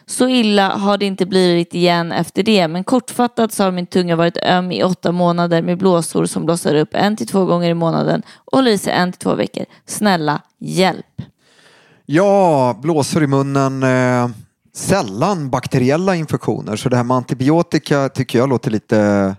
Så 0.06 0.28
illa 0.28 0.70
har 0.70 0.98
det 0.98 1.06
inte 1.06 1.26
blivit 1.26 1.76
igen 1.76 2.12
efter 2.12 2.44
det, 2.44 2.68
men 2.68 2.84
kortfattat 2.84 3.52
så 3.54 3.64
har 3.64 3.72
min 3.72 3.88
tunga 3.88 4.16
varit 4.16 4.38
öm 4.38 4.72
i 4.72 4.84
åtta 4.84 5.12
månader 5.12 5.62
med 5.62 5.78
blåsor 5.78 6.26
som 6.26 6.46
blossar 6.46 6.76
upp 6.76 6.90
en 6.92 7.16
till 7.16 7.28
två 7.28 7.46
gånger 7.46 7.70
i 7.70 7.74
månaden 7.74 8.22
och 8.46 8.58
håller 8.58 8.72
i 8.72 8.78
sig 8.78 8.94
en 8.94 9.12
till 9.12 9.20
två 9.20 9.36
veckor. 9.36 9.66
Snälla, 9.86 10.42
hjälp! 10.60 11.22
Ja, 12.06 12.80
blåsor 12.82 13.24
i 13.24 13.28
munnen. 13.28 13.84
Eh, 13.84 14.30
Sällan 14.76 15.50
bakteriella 15.50 16.16
infektioner. 16.16 16.76
Så 16.76 16.90
det 16.90 16.98
här 16.98 17.04
med 17.04 17.18
antibiotika 17.18 18.10
tycker 18.10 18.40
jag 18.40 18.50
låter 18.50 18.72
lite 18.72 19.36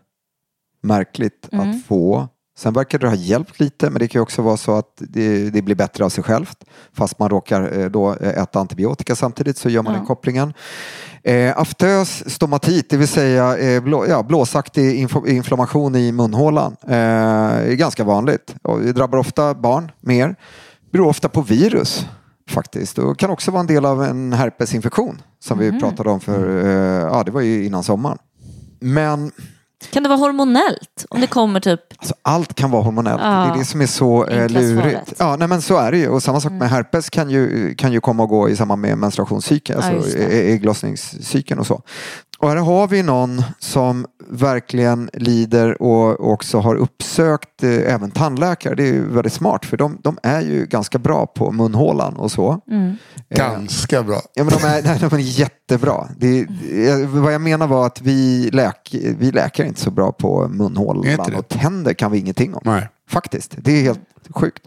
märkligt 0.82 1.48
att 1.52 1.86
få. 1.86 2.28
Sen 2.58 2.72
verkar 2.72 2.98
det 2.98 3.08
ha 3.08 3.14
hjälpt 3.14 3.60
lite 3.60 3.90
men 3.90 3.98
det 3.98 4.08
kan 4.08 4.18
ju 4.18 4.22
också 4.22 4.42
vara 4.42 4.56
så 4.56 4.72
att 4.72 4.92
det, 4.96 5.50
det 5.50 5.62
blir 5.62 5.74
bättre 5.74 6.04
av 6.04 6.08
sig 6.08 6.24
självt. 6.24 6.64
Fast 6.92 7.18
man 7.18 7.28
råkar 7.30 7.78
eh, 7.78 7.86
då 7.86 8.12
äta 8.12 8.60
antibiotika 8.60 9.16
samtidigt 9.16 9.58
så 9.58 9.68
gör 9.68 9.82
man 9.82 9.92
den 9.92 10.06
kopplingen. 10.06 10.52
Eh, 11.22 11.58
aftös 11.58 12.30
stomatit, 12.30 12.90
det 12.90 12.96
vill 12.96 13.08
säga 13.08 13.58
eh, 13.58 13.82
blå, 13.82 14.06
ja, 14.08 14.22
blåsaktig 14.22 15.00
inflammation 15.26 15.96
i 15.96 16.12
munhålan. 16.12 16.76
Eh, 16.88 16.96
är 16.96 17.74
ganska 17.74 18.04
vanligt. 18.04 18.54
Och 18.62 18.80
det 18.80 18.92
drabbar 18.92 19.18
ofta 19.18 19.54
barn 19.54 19.92
mer. 20.00 20.36
Beror 20.92 21.08
ofta 21.08 21.28
på 21.28 21.42
virus 21.42 22.06
faktiskt. 22.50 22.98
Och 22.98 23.18
kan 23.18 23.30
också 23.30 23.50
vara 23.50 23.60
en 23.60 23.66
del 23.66 23.84
av 23.84 24.02
en 24.04 24.32
herpesinfektion 24.32 25.22
som 25.40 25.58
vi 25.58 25.80
pratade 25.80 26.10
om 26.10 26.20
för, 26.20 26.64
eh, 26.66 27.02
ja 27.02 27.22
det 27.26 27.30
var 27.30 27.40
ju 27.40 27.64
innan 27.66 27.82
sommaren. 27.82 28.18
Men 28.80 29.30
Kan 29.92 30.02
det 30.02 30.08
vara 30.08 30.18
hormonellt? 30.18 31.06
Om 31.08 31.20
det 31.20 31.26
kommer 31.26 31.60
typ... 31.60 31.80
Alltså, 31.98 32.14
allt 32.22 32.54
kan 32.54 32.70
vara 32.70 32.82
hormonellt. 32.82 33.20
Ja. 33.22 33.28
Det 33.28 33.54
är 33.54 33.58
det 33.58 33.64
som 33.64 33.80
är 33.80 33.86
så 33.86 34.26
eh, 34.26 34.48
lurigt. 34.48 34.86
Mm. 34.86 35.00
Ja, 35.18 35.36
nej, 35.36 35.48
men 35.48 35.62
så 35.62 35.76
är 35.76 35.92
det 35.92 35.98
ju. 35.98 36.08
Och 36.08 36.22
samma 36.22 36.40
sak 36.40 36.52
med 36.52 36.70
herpes 36.70 37.10
kan 37.10 37.30
ju, 37.30 37.74
kan 37.74 37.92
ju 37.92 38.00
komma 38.00 38.22
och 38.22 38.28
gå 38.28 38.48
i 38.48 38.56
samband 38.56 38.82
med 38.82 38.98
menstruationscykeln, 38.98 39.80
Ja, 39.82 39.88
alltså 39.96 40.18
det. 40.18 40.24
ä- 40.24 40.52
ägglossningscykeln 40.54 41.60
och 41.60 41.66
så. 41.66 41.82
Och 42.38 42.48
här 42.48 42.56
har 42.56 42.88
vi 42.88 43.02
någon 43.02 43.42
som 43.58 44.06
verkligen 44.28 45.10
lider 45.12 45.82
och 45.82 46.32
också 46.32 46.58
har 46.58 46.76
uppsökt 46.76 47.62
eh, 47.62 47.94
även 47.94 48.10
tandläkare. 48.10 48.74
Det 48.74 48.82
är 48.82 48.92
ju 48.92 49.08
väldigt 49.08 49.32
smart 49.32 49.64
för 49.64 49.76
de, 49.76 49.98
de 50.02 50.18
är 50.22 50.40
ju 50.40 50.66
ganska 50.66 50.98
bra 50.98 51.26
på 51.26 51.52
munhålan 51.52 52.16
och 52.16 52.30
så. 52.30 52.60
Mm. 52.70 52.96
Ganska 53.28 54.02
bra. 54.02 54.20
Ja, 54.34 54.44
men 54.44 54.52
de, 54.58 54.66
är, 54.66 54.82
nej, 54.84 54.98
de 55.00 55.14
är 55.14 55.18
jättebra. 55.18 56.08
Det, 56.16 56.40
eh, 56.88 57.08
vad 57.08 57.34
jag 57.34 57.40
menar 57.40 57.66
var 57.66 57.86
att 57.86 58.00
vi, 58.00 58.50
läk, 58.52 58.94
vi 59.18 59.32
läkare 59.32 59.66
är 59.66 59.68
inte 59.68 59.80
så 59.80 59.90
bra 59.90 60.12
på 60.12 60.48
munhålan 60.48 61.34
och 61.36 61.48
tänder 61.48 61.94
kan 61.94 62.12
vi 62.12 62.18
ingenting 62.18 62.54
om. 62.54 62.60
Nej. 62.64 62.88
Faktiskt, 63.08 63.54
det 63.58 63.72
är 63.72 63.82
helt 63.82 64.00
sjukt. 64.30 64.62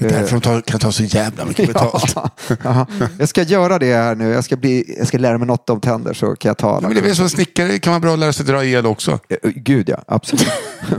Det 0.00 0.06
är 0.06 0.20
därför 0.20 0.32
de 0.32 0.40
tar, 0.40 0.60
kan 0.60 0.80
ta 0.80 0.92
så 0.92 1.02
jävla 1.02 1.44
mycket 1.44 1.66
betalt. 1.66 2.16
Ja, 2.64 2.86
jag 3.18 3.28
ska 3.28 3.42
göra 3.42 3.78
det 3.78 3.94
här 3.94 4.14
nu. 4.14 4.28
Jag 4.28 4.44
ska, 4.44 4.56
bli, 4.56 4.94
jag 4.98 5.06
ska 5.06 5.18
lära 5.18 5.38
mig 5.38 5.46
något 5.46 5.70
om 5.70 5.80
tänder 5.80 6.14
så 6.14 6.36
kan 6.36 6.48
jag 6.48 6.58
ta 6.58 6.70
alla. 6.70 6.88
Men 6.88 6.94
det 6.94 7.00
är 7.00 7.04
väl 7.04 7.16
som 7.16 7.30
snickare 7.30 7.78
kan 7.78 7.92
vara 7.92 8.00
bra 8.00 8.16
lära 8.16 8.32
sig 8.32 8.46
dra 8.46 8.64
el 8.64 8.86
också. 8.86 9.18
Eh, 9.28 9.36
Gud 9.42 9.88
ja, 9.88 10.04
absolut. 10.06 10.48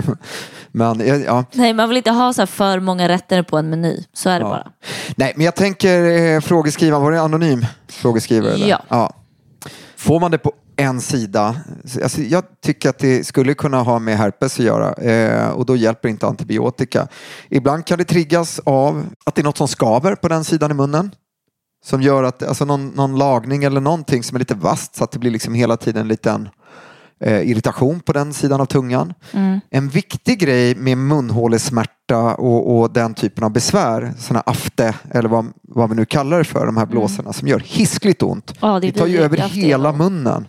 men 0.71 1.07
ja, 1.07 1.15
ja. 1.15 1.45
Nej, 1.53 1.73
man 1.73 1.89
vill 1.89 1.97
inte 1.97 2.11
ha 2.11 2.33
så 2.33 2.41
här 2.41 2.45
för 2.45 2.79
många 2.79 3.07
rätter 3.09 3.43
på 3.43 3.57
en 3.57 3.69
meny. 3.69 4.03
Så 4.13 4.29
är 4.29 4.39
det 4.39 4.45
bara. 4.45 4.67
Nej, 5.15 5.33
men 5.35 5.45
jag 5.45 5.55
tänker 5.55 6.03
eh, 6.03 6.41
frågeskrivaren, 6.41 7.03
var 7.03 7.11
det 7.11 7.21
anonym 7.21 7.65
frågeskrivare? 7.87 8.53
eller? 8.53 8.67
Ja. 8.67 8.83
ja. 8.89 9.13
Får 9.97 10.19
man 10.19 10.31
det 10.31 10.37
på 10.37 10.51
en 10.75 11.01
sida, 11.01 11.55
alltså 12.03 12.21
jag 12.21 12.43
tycker 12.61 12.89
att 12.89 12.99
det 12.99 13.23
skulle 13.27 13.53
kunna 13.53 13.81
ha 13.81 13.99
med 13.99 14.17
herpes 14.17 14.59
att 14.59 14.65
göra 14.65 14.93
eh, 14.93 15.49
och 15.49 15.65
då 15.65 15.75
hjälper 15.75 16.09
inte 16.09 16.27
antibiotika. 16.27 17.07
Ibland 17.49 17.85
kan 17.85 17.97
det 17.97 18.03
triggas 18.03 18.59
av 18.63 19.05
att 19.25 19.35
det 19.35 19.41
är 19.41 19.43
något 19.43 19.57
som 19.57 19.67
skaver 19.67 20.15
på 20.15 20.27
den 20.27 20.43
sidan 20.43 20.71
i 20.71 20.73
munnen. 20.73 21.11
Som 21.83 22.01
gör 22.01 22.23
att, 22.23 22.43
alltså 22.43 22.65
någon, 22.65 22.87
någon 22.87 23.17
lagning 23.17 23.63
eller 23.63 23.81
någonting 23.81 24.23
som 24.23 24.35
är 24.35 24.39
lite 24.39 24.55
vasst 24.55 24.95
så 24.95 25.03
att 25.03 25.11
det 25.11 25.19
blir 25.19 25.31
liksom 25.31 25.53
hela 25.53 25.77
tiden 25.77 26.01
en 26.01 26.07
liten 26.07 26.49
eh, 27.21 27.49
irritation 27.49 27.99
på 27.99 28.13
den 28.13 28.33
sidan 28.33 28.61
av 28.61 28.65
tungan. 28.65 29.13
En 29.69 29.89
viktig 29.89 30.39
grej 30.39 30.75
med 30.75 30.97
munhålesmärta 30.97 32.35
och, 32.35 32.79
och 32.79 32.91
den 32.93 33.13
typen 33.13 33.43
av 33.43 33.51
besvär, 33.51 34.13
sådana 34.19 34.43
afte 34.45 34.95
eller 35.11 35.29
vad, 35.29 35.45
vad 35.61 35.89
vi 35.89 35.95
nu 35.95 36.05
kallar 36.05 36.37
det 36.37 36.43
för, 36.43 36.65
de 36.65 36.77
här 36.77 36.85
blåsorna 36.85 37.33
som 37.33 37.47
gör 37.47 37.59
hiskligt 37.59 38.23
ont. 38.23 38.53
Ja, 38.61 38.79
det 38.79 38.87
är 38.87 38.91
tar 38.91 39.07
ju 39.07 39.17
över 39.21 39.37
det 39.37 39.43
hela 39.43 39.89
gång. 39.91 39.97
munnen 39.97 40.47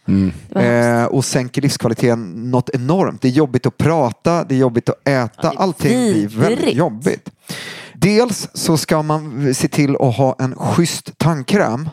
Det 0.48 0.60
hemskt. 0.60 1.10
eh, 1.10 1.16
och 1.16 1.24
sänker 1.24 1.62
livskvaliteten 1.62 2.50
något 2.50 2.68
enormt. 2.70 3.22
Det 3.22 3.28
är 3.28 3.32
jobbigt 3.32 3.66
att 3.66 3.78
prata, 3.78 4.44
det 4.44 4.54
är 4.54 4.58
jobbigt 4.58 4.88
att 4.88 5.08
äta, 5.08 5.30
Ja, 5.42 5.50
det 5.50 5.56
är 5.56 5.62
allting 5.62 6.12
blir 6.12 6.28
väldigt 6.28 6.74
jobbigt. 6.74 7.30
Dels 7.94 8.48
så 8.54 8.76
ska 8.76 9.02
man 9.02 9.54
se 9.54 9.68
till 9.68 9.96
att 10.00 10.16
ha 10.16 10.36
en 10.38 10.54
schysst 10.54 11.18
tandkräm. 11.18 11.88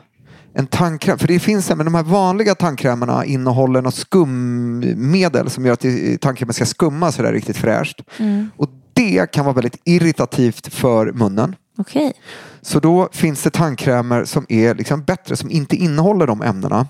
En 0.60 0.68
tandkräm, 0.68 1.18
för 1.20 1.28
det 1.28 1.40
finns 1.40 1.70
men 1.70 1.86
de 1.86 1.96
här 1.96 2.04
vanliga 2.04 2.56
tandkrämerna 2.56 3.26
innehåller 3.26 3.82
något 3.82 3.96
skummedel 3.96 5.50
som 5.50 5.66
gör 5.66 5.74
att 5.74 5.86
tandkrämen 6.22 6.54
ska 6.54 6.66
skumma 6.66 7.12
sådär 7.12 7.34
riktigt 7.34 7.58
fräscht. 7.58 8.02
Mm. 8.18 8.50
Och 8.58 8.70
det 8.94 9.32
kan 9.32 9.46
vara 9.46 9.56
väldigt 9.56 9.82
irritativt 9.86 10.74
för 10.74 11.12
munnen. 11.12 11.56
Okej. 11.78 12.14
Så 12.62 12.80
då 12.80 13.10
finns 13.12 13.44
det 13.44 13.50
tandkrämer 13.50 14.26
som 14.26 14.46
är 14.50 14.76
liksom 14.76 15.04
bättre, 15.04 15.36
som 15.36 15.52
inte 15.52 15.76
innehåller 15.76 16.28
de 16.28 16.42
ämnena. 16.42 16.88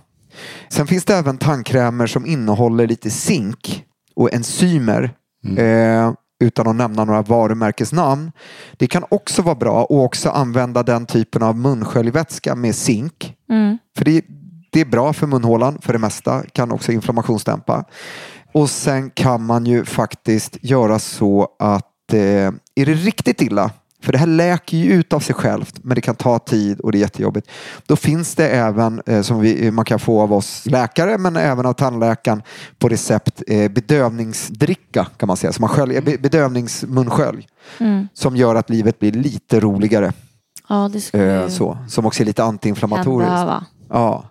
Sen 0.70 0.88
finns 0.88 1.06
det 1.06 1.16
även 1.16 1.38
tandkrämer 1.38 2.08
som 2.08 2.26
innehåller 2.26 2.88
lite 2.88 3.10
zink 3.10 3.84
och 4.16 4.34
enzymer. 4.34 5.14
Eh, 5.58 6.14
utan 6.40 6.68
att 6.68 6.76
nämna 6.76 7.06
några 7.06 7.22
varumärkesnamn. 7.22 8.32
Det 8.78 8.88
kan 8.88 9.06
också 9.10 9.42
vara 9.42 9.56
bra 9.56 9.82
att 9.82 9.92
också 9.92 10.30
använda 10.30 10.84
den 10.84 11.06
typen 11.06 11.44
av 11.44 11.58
munsköljvätska 11.58 12.56
med 12.56 12.76
zink. 12.76 13.36
För 13.98 14.06
det, 14.06 14.26
det 14.72 14.82
är 14.82 14.86
bra 14.86 15.14
för 15.14 15.28
munhålan 15.28 15.78
för 15.82 15.94
det 15.94 16.00
mesta. 16.00 16.44
Kan 16.54 16.72
också 16.72 16.92
inflammationsdämpa. 16.92 17.84
Och 18.54 18.70
sen 18.70 19.10
kan 19.10 19.46
man 19.46 19.66
ju 19.66 19.86
faktiskt 19.86 20.58
göra 20.62 21.00
så 21.00 21.48
att 21.60 22.14
eh, 22.14 22.20
är 22.76 22.86
det 22.86 22.94
riktigt 22.94 23.42
illa 23.42 23.72
för 24.02 24.12
det 24.12 24.18
här 24.18 24.28
läker 24.28 24.78
ju 24.78 24.94
ut 24.94 25.14
av 25.14 25.20
sig 25.20 25.36
självt 25.36 25.80
men 25.84 25.96
det 25.96 26.02
kan 26.02 26.16
ta 26.16 26.40
tid 26.40 26.80
och 26.80 26.92
det 26.92 26.98
är 26.98 27.00
jättejobbigt. 27.00 27.50
Då 27.86 27.96
finns 27.96 28.36
det 28.36 28.50
även 28.50 29.02
eh, 29.06 29.22
som 29.22 29.40
vi, 29.40 29.72
man 29.72 29.86
kan 29.86 30.00
få 30.00 30.22
av 30.22 30.34
oss 30.34 30.66
läkare 30.66 31.18
men 31.18 31.36
även 31.36 31.66
av 31.66 31.74
tandläkaren 31.74 32.44
på 32.78 32.90
recept 32.90 33.44
eh, 33.48 33.72
bedövningsdricka 33.72 35.08
kan 35.18 35.28
man 35.28 35.38
säga. 35.38 35.54
Så 35.54 35.62
man 35.62 35.70
sköljer, 35.70 36.02
be, 36.02 36.18
bedövningsmunskölj 36.18 37.48
som 38.14 38.36
gör 38.36 38.56
att 38.56 38.70
livet 38.70 39.00
blir 39.00 39.12
lite 39.12 39.60
roligare. 39.60 40.14
Ja, 40.70 40.90
det 40.94 41.02
skulle 41.02 41.44
Eh, 41.44 41.48
så, 41.48 41.78
som 41.88 42.06
också 42.06 42.24
är 42.24 42.26
lite 42.26 42.44
antiinflammatoriskt. 42.44 43.32
behöva. 43.32 43.66
Ja. 43.90 44.29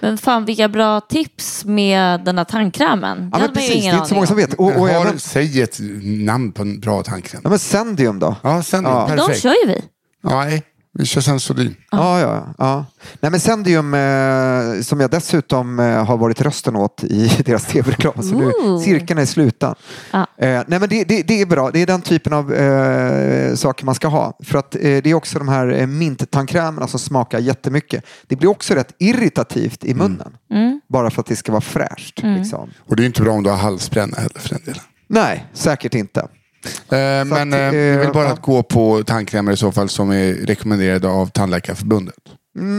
Men 0.00 0.18
fan 0.18 0.44
vilka 0.44 0.68
bra 0.68 1.00
tips 1.00 1.64
med 1.64 2.24
den 2.24 2.38
här 2.38 2.44
tandkrämen. 2.44 3.18
Det 3.18 3.28
Ja, 3.32 3.38
men 3.38 3.52
precis, 3.54 3.84
det 3.84 3.90
är 3.90 3.94
inte 3.96 4.08
så 4.08 4.14
många 4.14 4.26
som 4.26 4.34
om. 4.36 4.40
vet. 4.40 4.54
Och, 4.54 4.66
och 4.66 4.72
har, 4.72 4.88
även, 4.88 5.18
Säg 5.18 5.62
ett 5.62 5.78
namn 6.02 6.52
på 6.52 6.62
en 6.62 6.80
bra 6.80 7.02
tandkräm. 7.02 7.40
ja, 7.44 7.50
men 7.50 7.58
Sendium 7.58 8.18
då? 8.18 8.36
Ja, 8.42 8.62
sen 8.62 8.84
Ja. 8.84 9.10
De 9.16 9.34
kör 9.34 9.54
ju 9.66 9.72
vi. 9.72 9.82
Nej, 10.22 10.62
Vi 10.92 11.06
kör 11.06 11.20
Sensodyne. 11.20 11.74
Ja, 11.90 12.20
ja, 12.20 12.54
ja. 12.58 12.86
Nej, 13.20 13.30
men 13.30 13.40
Sendium, 13.40 13.94
eh, 13.94 14.82
som 14.82 15.00
jag 15.00 15.10
dessutom 15.10 15.78
eh, 15.78 16.04
har 16.04 16.16
varit 16.16 16.40
rösten 16.40 16.76
åt 16.76 17.04
i 17.04 17.28
deras 17.44 17.66
tv-reklam, 17.66 18.22
så 18.22 18.34
nu 18.34 18.44
Ooh. 18.44 18.80
cirkeln 18.82 19.18
är 19.18 19.26
sluten. 19.26 19.74
Ja. 20.12 20.26
Eh, 20.38 20.62
nej, 20.66 20.80
men 20.80 20.88
det, 20.88 21.04
det, 21.04 21.22
det 21.22 21.40
är 21.40 21.46
bra. 21.46 21.70
Det 21.70 21.82
är 21.82 21.86
den 21.86 22.02
typen 22.02 22.32
av 22.32 22.54
eh, 22.54 23.54
saker 23.54 23.84
man 23.84 23.94
ska 23.94 24.08
ha. 24.08 24.38
För 24.42 24.58
att 24.58 24.74
eh, 24.74 24.80
det 24.80 25.06
är 25.06 25.14
också 25.14 25.38
de 25.38 25.48
här 25.48 25.68
eh, 25.68 25.86
minttandkrämerna 25.86 26.86
som 26.86 27.00
smakar 27.00 27.38
jättemycket. 27.38 28.04
Det 28.26 28.36
blir 28.36 28.48
också 28.48 28.74
rätt 28.74 28.94
irritativt 28.98 29.84
i 29.84 29.94
munnen. 29.94 30.36
Mm. 30.50 30.80
Bara 30.88 31.10
för 31.10 31.20
att 31.20 31.26
det 31.26 31.36
ska 31.36 31.52
vara 31.52 31.60
fräscht. 31.60 32.22
Liksom. 32.22 32.70
Och 32.86 32.96
det 32.96 33.02
är 33.02 33.06
inte 33.06 33.22
bra 33.22 33.32
om 33.32 33.42
du 33.42 33.50
har 33.50 33.56
halsbränna 33.56 34.16
heller 34.16 34.38
för 34.38 34.48
den 34.48 34.64
delen. 34.64 34.82
Nej, 35.06 35.46
säkert 35.52 35.94
inte. 35.94 36.28
Eh, 36.66 37.24
men 37.24 37.52
eh, 37.52 37.58
det 37.58 37.78
är 37.78 37.98
väl 37.98 38.06
eh, 38.06 38.12
bara 38.12 38.24
ja. 38.24 38.32
att 38.32 38.42
gå 38.42 38.62
på 38.62 39.02
tandkrämer 39.04 39.52
i 39.52 39.56
så 39.56 39.72
fall 39.72 39.88
som 39.88 40.10
är 40.10 40.32
rekommenderade 40.34 41.08
av 41.08 41.26
Tandläkarförbundet. 41.26 42.14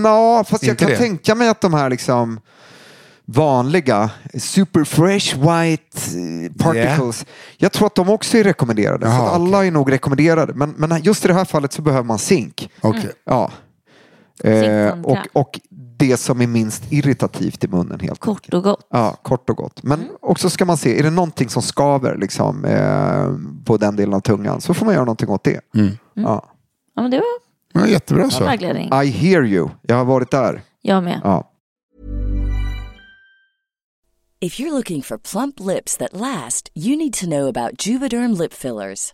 Ja, 0.04 0.44
fast 0.48 0.64
jag 0.64 0.74
Inte 0.74 0.84
kan 0.86 0.92
det? 0.92 0.98
tänka 0.98 1.36
mig 1.36 1.50
att 1.50 1.62
de 1.62 1.74
här 1.74 1.90
liksom 1.90 2.40
vanliga 3.26 4.10
super 4.40 4.84
fresh 4.84 5.36
white 5.36 5.98
eh, 6.20 6.52
particles. 6.64 7.26
Jag 7.58 7.72
tror 7.72 7.88
att 7.88 7.96
de 7.96 8.10
också 8.10 8.38
är 8.38 8.44
rekommenderade. 8.44 9.06
så 9.06 9.12
Jaha, 9.12 9.28
att 9.28 9.34
alla 9.34 9.66
är 9.66 9.72
nog 9.72 9.92
rekommenderade. 9.92 10.54
Men, 10.54 10.74
men 10.78 11.02
just 11.02 11.26
i 11.26 11.28
det 11.28 11.34
här 11.34 11.46
fallet 11.46 11.74
så 11.74 11.82
behöver 11.82 12.04
man 12.04 12.20
zink. 12.20 12.70
Okej. 12.82 13.12
Ja. 13.26 13.52
Eh, 14.44 15.02
och, 15.04 15.18
och 15.34 15.60
det 16.02 16.18
som 16.18 16.42
är 16.42 16.48
minst 16.48 16.92
irritativt 16.92 17.64
i 17.64 17.68
munnen 17.68 18.00
helt 18.00 18.20
Kort 18.20 18.54
och 18.54 18.64
gott. 18.64 18.88
Ja, 18.90 19.16
kort 19.22 19.50
och 19.50 19.58
gott. 19.58 19.84
Men 19.84 20.10
också 20.22 20.50
ska 20.50 20.66
man 20.66 20.78
se, 20.78 21.00
är 21.00 21.04
det 21.04 21.10
någonting 21.10 21.50
som 21.50 21.62
skaver 21.62 22.18
liksom, 22.18 22.66
eh, 22.66 23.64
på 23.66 23.78
den 23.78 23.96
delen 23.96 24.14
av 24.14 24.20
tungan 24.20 24.62
så 24.62 24.74
får 24.74 24.86
man 24.86 24.96
göra 24.96 25.06
någonting 25.06 25.30
åt 25.30 25.44
det. 25.44 25.60
Mm. 25.76 25.92
Ja. 26.14 26.46
Ja, 26.96 27.02
men 27.02 27.12
det 27.12 27.18
var 27.18 27.26
Ja, 27.82 27.88
jättebra 27.88 28.30
så. 28.30 28.44
vägledning. 28.44 28.86
I 29.04 29.06
hear 29.08 29.44
you. 29.46 29.70
Jag 29.82 29.96
har 29.96 30.06
varit 30.06 30.32
där. 30.32 30.62
Jag 30.82 31.04
med. 31.04 31.22
Ja. 31.24 31.48
If 34.44 34.60
you're 34.60 34.72
looking 34.72 35.04
for 35.04 35.18
plump 35.18 35.60
lips 35.60 35.98
that 35.98 36.14
last, 36.14 36.70
you 36.76 36.98
need 36.98 37.14
to 37.14 37.26
know 37.26 37.48
about 37.48 37.88
Juvederm 37.88 38.34
lip 38.34 38.54
fillers. 38.54 39.14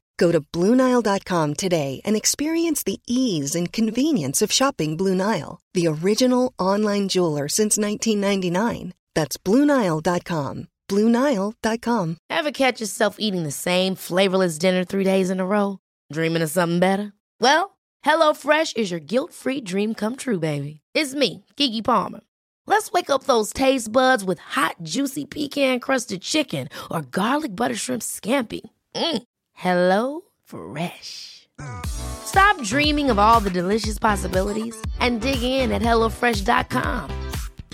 Go 0.21 0.31
to 0.31 0.39
BlueNile.com 0.39 1.55
today 1.55 1.99
and 2.05 2.15
experience 2.15 2.83
the 2.83 3.01
ease 3.07 3.55
and 3.55 3.73
convenience 3.73 4.43
of 4.43 4.51
shopping 4.51 4.95
Blue 4.95 5.15
Nile, 5.15 5.59
the 5.73 5.87
original 5.87 6.53
online 6.59 7.07
jeweler 7.07 7.47
since 7.47 7.75
1999. 7.75 8.93
That's 9.15 9.37
BlueNile.com. 9.37 10.67
BlueNile.com. 10.87 12.17
Ever 12.29 12.51
catch 12.51 12.81
yourself 12.81 13.15
eating 13.17 13.41
the 13.41 13.57
same 13.67 13.95
flavorless 13.95 14.59
dinner 14.59 14.83
three 14.83 15.05
days 15.05 15.31
in 15.31 15.39
a 15.39 15.45
row? 15.45 15.79
Dreaming 16.13 16.43
of 16.43 16.51
something 16.51 16.79
better? 16.79 17.13
Well, 17.39 17.77
HelloFresh 18.05 18.77
is 18.77 18.91
your 18.91 18.99
guilt-free 18.99 19.61
dream 19.61 19.95
come 19.95 20.17
true, 20.17 20.39
baby. 20.39 20.81
It's 20.93 21.15
me, 21.15 21.45
Kiki 21.57 21.81
Palmer. 21.81 22.21
Let's 22.67 22.91
wake 22.91 23.09
up 23.09 23.23
those 23.23 23.51
taste 23.51 23.91
buds 23.91 24.23
with 24.23 24.37
hot, 24.37 24.75
juicy 24.83 25.25
pecan-crusted 25.25 26.21
chicken 26.21 26.69
or 26.91 27.01
garlic 27.01 27.55
butter 27.55 27.75
shrimp 27.75 28.03
scampi. 28.03 28.61
Mm. 28.95 29.23
Hello 29.61 30.21
Fresh. 30.43 31.47
Stop 31.85 32.63
dreaming 32.63 33.11
of 33.11 33.19
all 33.19 33.39
the 33.39 33.49
delicious 33.49 33.99
possibilities 33.99 34.75
and 34.99 35.21
dig 35.21 35.43
in 35.43 35.71
at 35.71 35.81
HelloFresh.com. 35.81 37.09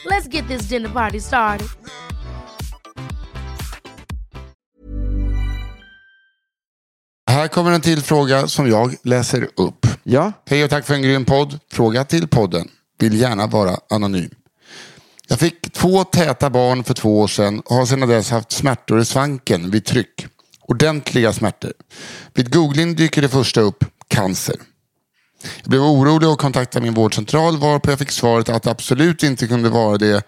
Let's 0.05 0.27
get 0.27 0.47
this 0.47 0.69
dinner 0.69 0.89
party 0.89 1.19
started. 1.19 1.67
Här 7.29 7.47
kommer 7.47 7.71
en 7.71 7.81
till 7.81 8.01
fråga 8.01 8.47
som 8.47 8.67
jag 8.69 8.95
läser 9.03 9.47
upp. 9.55 9.87
Ja. 10.03 10.31
Hej 10.49 10.63
och 10.63 10.69
tack 10.69 10.85
för 10.85 10.93
en 10.93 11.01
grym 11.01 11.25
podd. 11.25 11.59
Fråga 11.71 12.03
till 12.03 12.27
podden. 12.27 12.67
Vill 12.99 13.21
gärna 13.21 13.47
vara 13.47 13.77
anonym. 13.89 14.31
Jag 15.27 15.39
fick 15.39 15.73
två 15.73 16.03
täta 16.03 16.49
barn 16.49 16.83
för 16.83 16.93
två 16.93 17.19
år 17.19 17.27
sedan 17.27 17.59
och 17.59 17.75
har 17.75 17.85
sedan 17.85 18.09
dess 18.09 18.31
haft 18.31 18.51
smärtor 18.51 18.99
i 18.99 19.05
svanken 19.05 19.71
vid 19.71 19.85
tryck. 19.85 20.27
Ordentliga 20.67 21.33
smärtor. 21.33 21.73
Vid 22.33 22.53
googling 22.53 22.95
dyker 22.95 23.21
det 23.21 23.29
första 23.29 23.61
upp 23.61 23.83
cancer. 24.07 24.55
Jag 25.61 25.69
blev 25.69 25.81
orolig 25.81 26.29
och 26.29 26.39
kontaktade 26.39 26.85
min 26.85 26.93
vårdcentral 26.93 27.57
varpå 27.57 27.89
jag 27.91 27.99
fick 27.99 28.11
svaret 28.11 28.49
att 28.49 28.63
det 28.63 28.71
absolut 28.71 29.23
inte 29.23 29.47
kunde 29.47 29.69
vara 29.69 29.97
det 29.97 30.23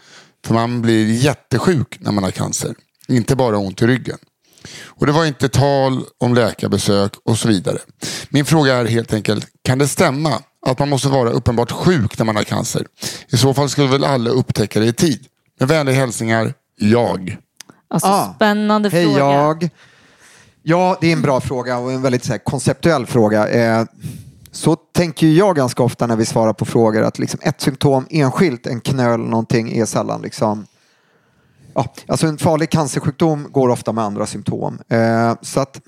för 0.45 0.54
man 0.54 0.82
blir 0.82 1.12
jättesjuk 1.13 1.97
när 1.99 2.12
man 2.12 2.23
har 2.23 2.32
cancer. 2.32 2.75
Inte 3.08 3.36
bara 3.36 3.58
ont 3.58 3.82
i 3.82 3.88
ryggen. 3.88 4.17
Och 4.86 5.06
det 5.06 5.12
var 5.12 5.25
inte 5.25 5.49
tal 5.49 6.04
om 6.17 6.34
läkarbesök 6.36 7.13
och 7.25 7.38
så 7.38 7.47
vidare. 7.47 7.78
Min 8.30 8.45
fråga 8.45 8.75
är 8.75 8.86
helt 8.86 9.13
enkelt, 9.13 9.47
kan 9.63 9.78
det 9.78 9.88
stämma 9.88 10.41
att 10.65 10.80
man 10.80 10.89
måste 10.89 11.08
vara 11.08 11.30
uppenbart 11.30 11.71
sjuk 11.71 12.17
när 12.17 12.25
man 12.25 12.36
har 12.36 12.43
cancer? 12.43 12.86
I 13.28 13.38
så 13.38 13.54
fall 13.54 13.69
skulle 13.69 13.88
väl 13.88 14.04
alla 14.04 14.30
upptäcka 14.30 14.80
det 14.80 14.86
i 14.86 14.93
tid. 14.93 15.25
Med 15.60 15.69
vänliga 15.69 15.95
hälsningar, 15.95 16.54
jag. 16.75 17.38
Alltså, 17.89 18.08
Ah. 18.08 18.34
spännande 18.36 18.89
Hej 18.89 19.04
fråga. 19.06 19.19
jag. 19.19 19.69
Ja, 20.63 20.98
det 21.02 21.08
är 21.08 21.13
en 21.13 21.22
bra 21.22 21.41
fråga 21.41 21.78
och 21.78 21.91
en 21.91 22.02
väldigt 22.02 22.24
så 22.24 22.32
här, 22.32 22.39
konceptuell 22.39 23.06
fråga. 23.06 23.48
Eh, 23.48 23.86
så 24.52 24.76
tänker 24.76 25.28
jag 25.28 25.56
ganska 25.56 25.84
ofta 25.84 26.08
när 26.08 26.15
vi 26.15 26.26
svarar 26.26 26.54
på 26.54 26.65
frågor 26.65 27.04
att 27.04 27.19
liksom 27.19 27.39
ett 27.43 27.62
symptom 27.62 28.06
enskilt, 28.10 28.67
en 28.67 28.82
knöl, 28.82 29.19
någonting 29.19 29.78
är 29.78 29.86
sällan 29.86 30.22
liksom 30.22 30.65
Ja, 31.74 31.93
alltså 32.08 32.28
en 32.28 32.38
farlig 32.38 32.69
cancersjukdom 32.69 33.48
går 33.52 33.69
ofta 33.69 33.91
med 33.91 34.04
andra 34.04 34.26
symptom. 34.26 34.80
Eh, 34.89 35.36
så 35.41 35.60
att, 35.60 35.82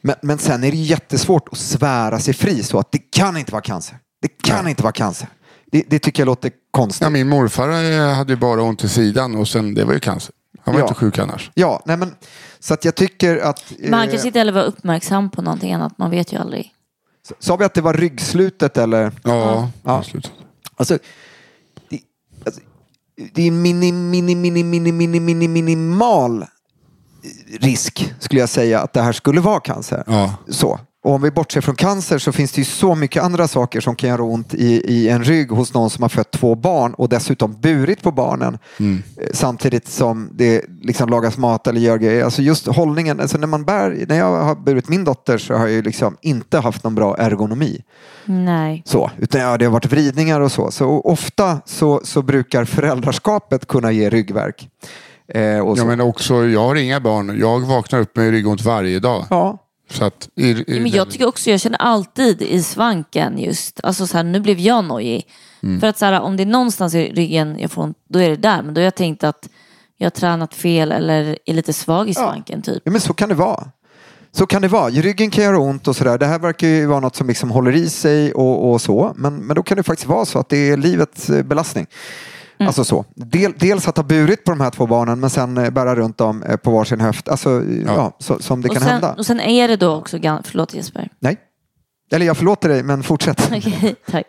men, 0.00 0.16
men 0.22 0.38
sen 0.38 0.64
är 0.64 0.70
det 0.70 0.76
jättesvårt 0.76 1.48
att 1.52 1.58
svära 1.58 2.18
sig 2.18 2.34
fri 2.34 2.62
så 2.62 2.78
att 2.78 2.92
det 2.92 2.98
kan 2.98 3.36
inte 3.36 3.52
vara 3.52 3.62
cancer. 3.62 3.98
Det 4.22 4.28
kan 4.28 4.68
inte 4.68 4.82
vara 4.82 4.92
cancer. 4.92 5.28
Det, 5.72 5.84
det 5.88 5.98
tycker 5.98 6.20
jag 6.20 6.26
låter 6.26 6.52
konstigt. 6.70 7.02
Ja, 7.02 7.10
min 7.10 7.28
morfar 7.28 7.68
eh, 7.68 8.14
hade 8.14 8.32
ju 8.32 8.36
bara 8.36 8.62
ont 8.62 8.84
i 8.84 8.88
sidan 8.88 9.36
och 9.36 9.48
sen 9.48 9.74
det 9.74 9.84
var 9.84 9.92
ju 9.92 10.00
cancer. 10.00 10.34
Han 10.68 10.74
var 10.74 10.80
Ja. 10.80 10.88
inte 10.88 11.00
sjuk 11.00 11.18
annars. 11.18 11.50
Ja, 11.54 11.82
nej 11.86 11.96
men, 11.96 12.14
så 12.58 12.74
att 12.74 12.84
jag 12.84 12.94
tycker 12.94 13.36
att... 13.38 13.64
Men 13.78 13.92
han 13.94 14.02
eh, 14.04 14.10
kanske 14.10 14.26
inte 14.28 14.38
heller 14.38 14.52
var 14.52 14.64
uppmärksam 14.64 15.30
på 15.30 15.42
någonting 15.42 15.72
annat. 15.72 15.98
Man 15.98 16.10
vet 16.10 16.32
ju 16.32 16.36
aldrig. 16.36 16.74
Sa 17.38 17.56
vi 17.56 17.64
att 17.64 17.74
det 17.74 17.80
var 17.80 17.94
ryggslutet 17.94 18.78
eller? 18.78 19.12
Ja, 19.24 19.70
Ja. 19.84 20.02
i 20.02 20.04
slutet. 20.04 20.32
Alltså, 20.76 20.98
det, 21.90 22.00
alltså, 22.46 22.60
det 23.34 23.46
är 23.46 23.50
mini, 23.50 23.92
mini, 23.92 24.34
mini, 24.34 24.62
mini, 24.62 24.92
mini, 24.92 25.20
mini, 25.20 25.48
minimal 25.48 26.44
risk 27.60 28.14
skulle 28.20 28.40
jag 28.40 28.48
säga 28.48 28.80
att 28.80 28.92
det 28.92 29.02
här 29.02 29.12
skulle 29.12 29.40
vara 29.40 29.60
cancer. 29.60 30.04
Ja. 30.06 30.34
Så. 30.48 30.80
Och 31.04 31.14
om 31.14 31.22
vi 31.22 31.30
bortser 31.30 31.60
från 31.60 31.74
cancer 31.74 32.18
så 32.18 32.32
finns 32.32 32.52
det 32.52 32.58
ju 32.60 32.64
så 32.64 32.94
mycket 32.94 33.22
andra 33.22 33.48
saker 33.48 33.80
som 33.80 33.96
kan 33.96 34.10
göra 34.10 34.22
ont 34.22 34.54
i, 34.54 34.82
i 34.94 35.08
en 35.08 35.24
rygg 35.24 35.50
hos 35.50 35.74
någon 35.74 35.90
som 35.90 36.02
har 36.02 36.08
fött 36.08 36.30
två 36.30 36.54
barn 36.54 36.94
och 36.94 37.08
dessutom 37.08 37.60
burit 37.60 38.02
på 38.02 38.10
barnen 38.12 38.58
Mm. 38.80 39.02
eh, 39.20 39.28
samtidigt 39.34 39.88
som 39.88 40.30
det 40.32 40.64
liksom 40.82 41.08
lagas 41.08 41.38
mat 41.38 41.66
eller 41.66 41.80
gör 41.80 41.98
grejer. 41.98 42.24
Alltså 42.24 42.42
just 42.42 42.66
hållningen, 42.66 43.20
alltså 43.20 43.38
när 43.38 43.46
man 43.46 43.64
bär, 43.64 44.04
när 44.08 44.18
jag 44.18 44.42
har 44.44 44.54
burit 44.54 44.88
min 44.88 45.04
dotter 45.04 45.38
så 45.38 45.54
har 45.54 45.60
jag 45.60 45.70
ju 45.70 45.82
liksom 45.82 46.16
inte 46.20 46.58
haft 46.58 46.84
någon 46.84 46.94
bra 46.94 47.16
ergonomi. 47.18 47.82
Nej. 48.24 48.82
Så, 48.86 49.10
utan 49.18 49.40
ja, 49.40 49.56
det 49.58 49.64
har 49.64 49.72
varit 49.72 49.92
vridningar 49.92 50.40
och 50.40 50.52
så. 50.52 50.70
Så 50.70 50.88
ofta 51.00 51.60
så, 51.64 52.00
så 52.04 52.22
brukar 52.22 52.64
föräldraskapet 52.64 53.66
kunna 53.68 53.92
ge 53.92 54.10
ryggvärk. 54.10 54.68
Eh, 55.34 55.58
och 55.58 55.76
så. 55.78 55.82
Ja, 55.82 55.86
men 55.86 56.00
också, 56.00 56.46
jag 56.46 56.60
har 56.60 56.74
inga 56.74 57.00
barn. 57.00 57.38
Jag 57.40 57.60
vaknar 57.60 58.00
upp 58.00 58.16
med 58.16 58.30
ryggont 58.30 58.64
varje 58.64 58.98
dag. 58.98 59.24
ja. 59.30 59.58
Så 59.90 60.04
att, 60.04 60.28
i, 60.34 60.50
i, 60.50 60.80
Men 60.80 60.90
jag 60.90 61.10
tycker 61.10 61.28
också, 61.28 61.50
jag 61.50 61.60
känner 61.60 61.78
alltid 61.78 62.42
i 62.42 62.62
svanken 62.62 63.38
just, 63.38 63.80
alltså 63.82 64.06
så 64.06 64.16
här, 64.16 64.24
nu 64.24 64.40
blev 64.40 64.58
jag 64.58 64.84
nojig. 64.84 65.26
Mm. 65.62 65.80
För 65.80 65.86
att 65.86 65.98
så 65.98 66.04
här, 66.04 66.20
om 66.20 66.36
det 66.36 66.42
är 66.42 66.46
någonstans 66.46 66.94
i 66.94 67.12
ryggen 67.12 67.58
jag 67.58 67.70
får 67.70 67.82
ont, 67.82 67.98
då 68.08 68.18
är 68.18 68.30
det 68.30 68.36
där. 68.36 68.62
Men 68.62 68.74
då 68.74 68.80
har 68.80 68.84
jag 68.84 68.94
tänkt 68.94 69.24
att 69.24 69.48
jag 69.96 70.06
har 70.06 70.10
tränat 70.10 70.54
fel 70.54 70.92
eller 70.92 71.38
är 71.44 71.54
lite 71.54 71.72
svag 71.72 72.08
i 72.08 72.14
svanken 72.14 72.62
typ. 72.62 72.82
Ja, 72.84 72.90
men 72.92 73.00
så 73.00 73.14
kan 73.14 73.28
det 73.28 73.34
vara. 73.34 73.68
Så 74.32 74.46
kan 74.46 74.62
det 74.62 74.68
vara. 74.68 74.90
Ryggen 74.90 75.30
kan 75.30 75.44
göra 75.44 75.58
ont 75.58 75.88
och 75.88 75.96
sådär. 75.96 76.18
Det 76.18 76.26
här 76.26 76.38
verkar 76.38 76.66
ju 76.66 76.86
vara 76.86 77.00
något 77.00 77.16
som 77.16 77.26
liksom 77.26 77.50
håller 77.50 77.72
i 77.76 77.88
sig 77.88 78.32
och, 78.32 78.70
och 78.72 78.80
så. 78.80 79.12
Men, 79.16 79.36
men 79.36 79.56
då 79.56 79.62
kan 79.62 79.76
det 79.76 79.82
faktiskt 79.82 80.08
vara 80.08 80.24
så 80.24 80.38
att 80.38 80.48
det 80.48 80.70
är 80.70 80.76
livets 80.76 81.30
eh, 81.30 81.42
belastning. 81.42 81.86
Mm. 82.58 82.68
Alltså 82.68 82.84
så. 82.84 83.04
Del, 83.14 83.54
dels 83.58 83.88
att 83.88 83.96
ha 83.96 84.04
burit 84.04 84.44
på 84.44 84.50
de 84.50 84.60
här 84.60 84.70
två 84.70 84.86
barnen 84.86 85.20
men 85.20 85.30
sen 85.30 85.58
eh, 85.58 85.70
bära 85.70 85.94
runt 85.96 86.18
dem 86.18 86.42
eh, 86.42 86.56
på 86.56 86.70
varsin 86.70 87.00
höft. 87.00 87.28
Alltså, 87.28 87.62
ja. 87.86 88.16
så, 88.18 88.38
som 88.38 88.60
det 88.60 88.68
och, 88.68 88.74
kan 88.74 88.82
sen, 88.82 88.92
hända. 88.92 89.14
och 89.14 89.26
sen 89.26 89.40
är 89.40 89.68
det 89.68 89.76
då 89.76 89.94
också, 89.94 90.18
förlåt 90.44 90.74
Jesper. 90.74 91.08
Nej. 91.20 91.36
Eller 92.10 92.26
jag 92.26 92.36
förlåter 92.36 92.68
dig 92.68 92.82
men 92.82 93.02
fortsätt. 93.02 93.50
Okej, 93.56 93.96
tack. 94.10 94.26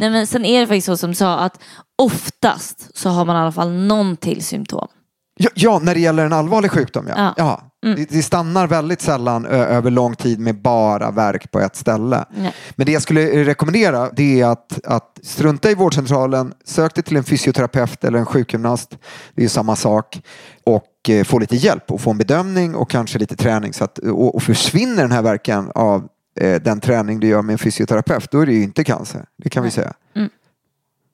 Nej, 0.00 0.10
men 0.10 0.26
sen 0.26 0.44
är 0.44 0.60
det 0.60 0.66
faktiskt 0.66 0.86
så 0.86 0.96
som 0.96 1.10
du 1.10 1.14
sa 1.14 1.38
att 1.38 1.60
oftast 1.98 2.98
så 2.98 3.08
har 3.08 3.24
man 3.24 3.36
i 3.36 3.38
alla 3.38 3.52
fall 3.52 3.72
någon 3.72 4.16
till 4.16 4.44
symptom. 4.44 4.88
Ja, 5.34 5.50
ja, 5.54 5.78
när 5.78 5.94
det 5.94 6.00
gäller 6.00 6.26
en 6.26 6.32
allvarlig 6.32 6.70
sjukdom 6.70 7.06
ja. 7.08 7.14
Ja. 7.16 7.34
ja. 7.36 7.62
Mm. 7.84 7.96
Det, 7.96 8.10
det 8.10 8.22
stannar 8.22 8.66
väldigt 8.66 9.00
sällan 9.00 9.46
ö, 9.46 9.64
över 9.64 9.90
lång 9.90 10.16
tid 10.16 10.40
med 10.40 10.62
bara 10.62 11.10
verk 11.10 11.50
på 11.50 11.60
ett 11.60 11.76
ställe. 11.76 12.24
Nej. 12.30 12.54
Men 12.70 12.86
det 12.86 12.92
jag 12.92 13.02
skulle 13.02 13.44
rekommendera 13.44 14.10
det 14.10 14.40
är 14.40 14.46
att, 14.46 14.80
att 14.84 15.20
strunta 15.22 15.70
i 15.70 15.74
vårdcentralen, 15.74 16.54
sök 16.64 16.94
dig 16.94 17.04
till 17.04 17.16
en 17.16 17.24
fysioterapeut 17.24 18.04
eller 18.04 18.18
en 18.18 18.26
sjukgymnast, 18.26 18.90
det 19.34 19.40
är 19.40 19.42
ju 19.42 19.48
samma 19.48 19.76
sak, 19.76 20.22
och 20.64 21.08
eh, 21.08 21.24
få 21.24 21.38
lite 21.38 21.56
hjälp 21.56 21.90
och 21.90 22.00
få 22.00 22.10
en 22.10 22.18
bedömning 22.18 22.74
och 22.74 22.90
kanske 22.90 23.18
lite 23.18 23.36
träning. 23.36 23.72
Så 23.72 23.84
att, 23.84 23.98
och, 23.98 24.34
och 24.34 24.42
försvinner 24.42 25.02
den 25.02 25.12
här 25.12 25.22
verkan 25.22 25.70
av 25.74 26.08
eh, 26.40 26.62
den 26.62 26.80
träning 26.80 27.20
du 27.20 27.26
gör 27.26 27.42
med 27.42 27.52
en 27.52 27.58
fysioterapeut, 27.58 28.30
då 28.30 28.40
är 28.40 28.46
det 28.46 28.52
ju 28.52 28.62
inte 28.62 28.84
cancer. 28.84 29.24
Det 29.38 29.48
kan 29.48 29.64
vi 29.64 29.70
säga. 29.70 29.92
Mm. 30.16 30.30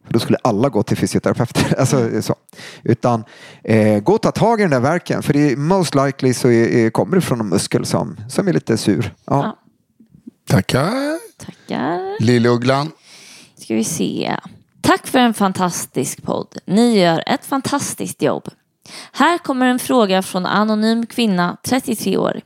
För 0.08 0.12
då 0.12 0.20
skulle 0.20 0.38
alla 0.42 0.68
gå 0.68 0.82
till 0.82 0.96
fysioterapeuter. 0.96 1.74
Alltså, 1.78 2.22
så. 2.22 2.34
Utan 2.82 3.24
eh, 3.64 4.00
gå 4.00 4.14
och 4.14 4.22
ta 4.22 4.30
tag 4.30 4.60
i 4.60 4.62
den 4.62 4.70
där 4.70 4.80
verken. 4.80 5.22
För 5.22 5.32
det 5.32 5.52
är, 5.52 5.56
most 5.56 5.94
likely 5.94 6.34
så 6.34 6.48
är, 6.48 6.68
är, 6.68 6.90
kommer 6.90 7.16
det 7.16 7.20
från 7.20 7.40
en 7.40 7.48
muskel 7.48 7.86
som, 7.86 8.16
som 8.28 8.48
är 8.48 8.52
lite 8.52 8.76
sur. 8.76 9.14
Ja. 9.24 9.42
Ja. 9.42 9.58
Tackar. 10.48 11.18
Tackar. 11.38 12.22
Lilleugglan. 12.22 12.92
Ska 13.58 13.74
vi 13.74 13.84
se. 13.84 14.36
Tack 14.80 15.06
för 15.06 15.18
en 15.18 15.34
fantastisk 15.34 16.22
podd. 16.22 16.58
Ni 16.66 17.00
gör 17.00 17.22
ett 17.26 17.46
fantastiskt 17.46 18.22
jobb. 18.22 18.48
Här 19.12 19.38
kommer 19.38 19.66
en 19.66 19.78
fråga 19.78 20.22
från 20.22 20.46
anonym 20.46 21.06
kvinna, 21.06 21.56
33 21.62 22.16
år. 22.16 22.40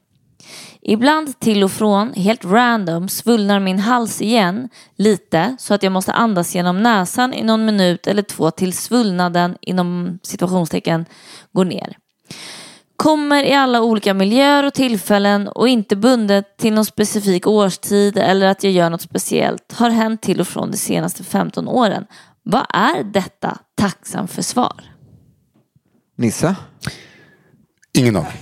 Ibland 0.85 1.41
till 1.41 1.65
och 1.65 1.73
från, 1.73 2.13
helt 2.13 2.45
random, 2.45 3.09
svullnar 3.09 3.61
min 3.61 3.79
hals 3.79 4.23
igen 4.23 4.69
lite 4.97 5.57
så 5.59 5.75
att 5.75 5.83
jag 5.83 5.93
måste 5.93 6.13
andas 6.13 6.55
genom 6.55 6.83
näsan 6.83 7.35
i 7.35 7.43
någon 7.43 7.65
minut 7.65 8.07
eller 8.07 8.23
två 8.23 8.51
tills 8.51 8.81
svullnaden 8.81 9.57
inom 9.61 10.19
situationstecken 10.23 11.07
går 11.53 11.65
ner. 11.65 11.97
Kommer 12.97 13.45
i 13.45 13.55
alla 13.55 13.83
olika 13.83 14.15
miljöer 14.15 14.65
och 14.65 14.75
tillfällen 14.75 15.49
och 15.49 15.69
inte 15.69 15.97
bundet 15.97 16.57
till 16.57 16.73
någon 16.73 16.85
specifik 16.85 17.47
årstid 17.47 18.19
eller 18.19 18.47
att 18.47 18.65
jag 18.65 18.73
gör 18.73 18.91
något 18.91 19.03
speciellt. 19.03 19.73
Har 19.73 19.91
hänt 19.91 20.23
till 20.23 20.41
och 20.41 20.49
från 20.49 20.71
de 20.71 20.77
senaste 20.77 21.25
15 21.25 21.69
åren. 21.69 22.07
Vad 22.43 22.67
är 22.69 23.05
detta 23.05 23.59
tacksam 23.75 24.29
för 24.29 24.43
svar? 24.43 24.85
Nisse? 26.17 26.57
Ingen 27.99 28.17
aning. 28.17 28.33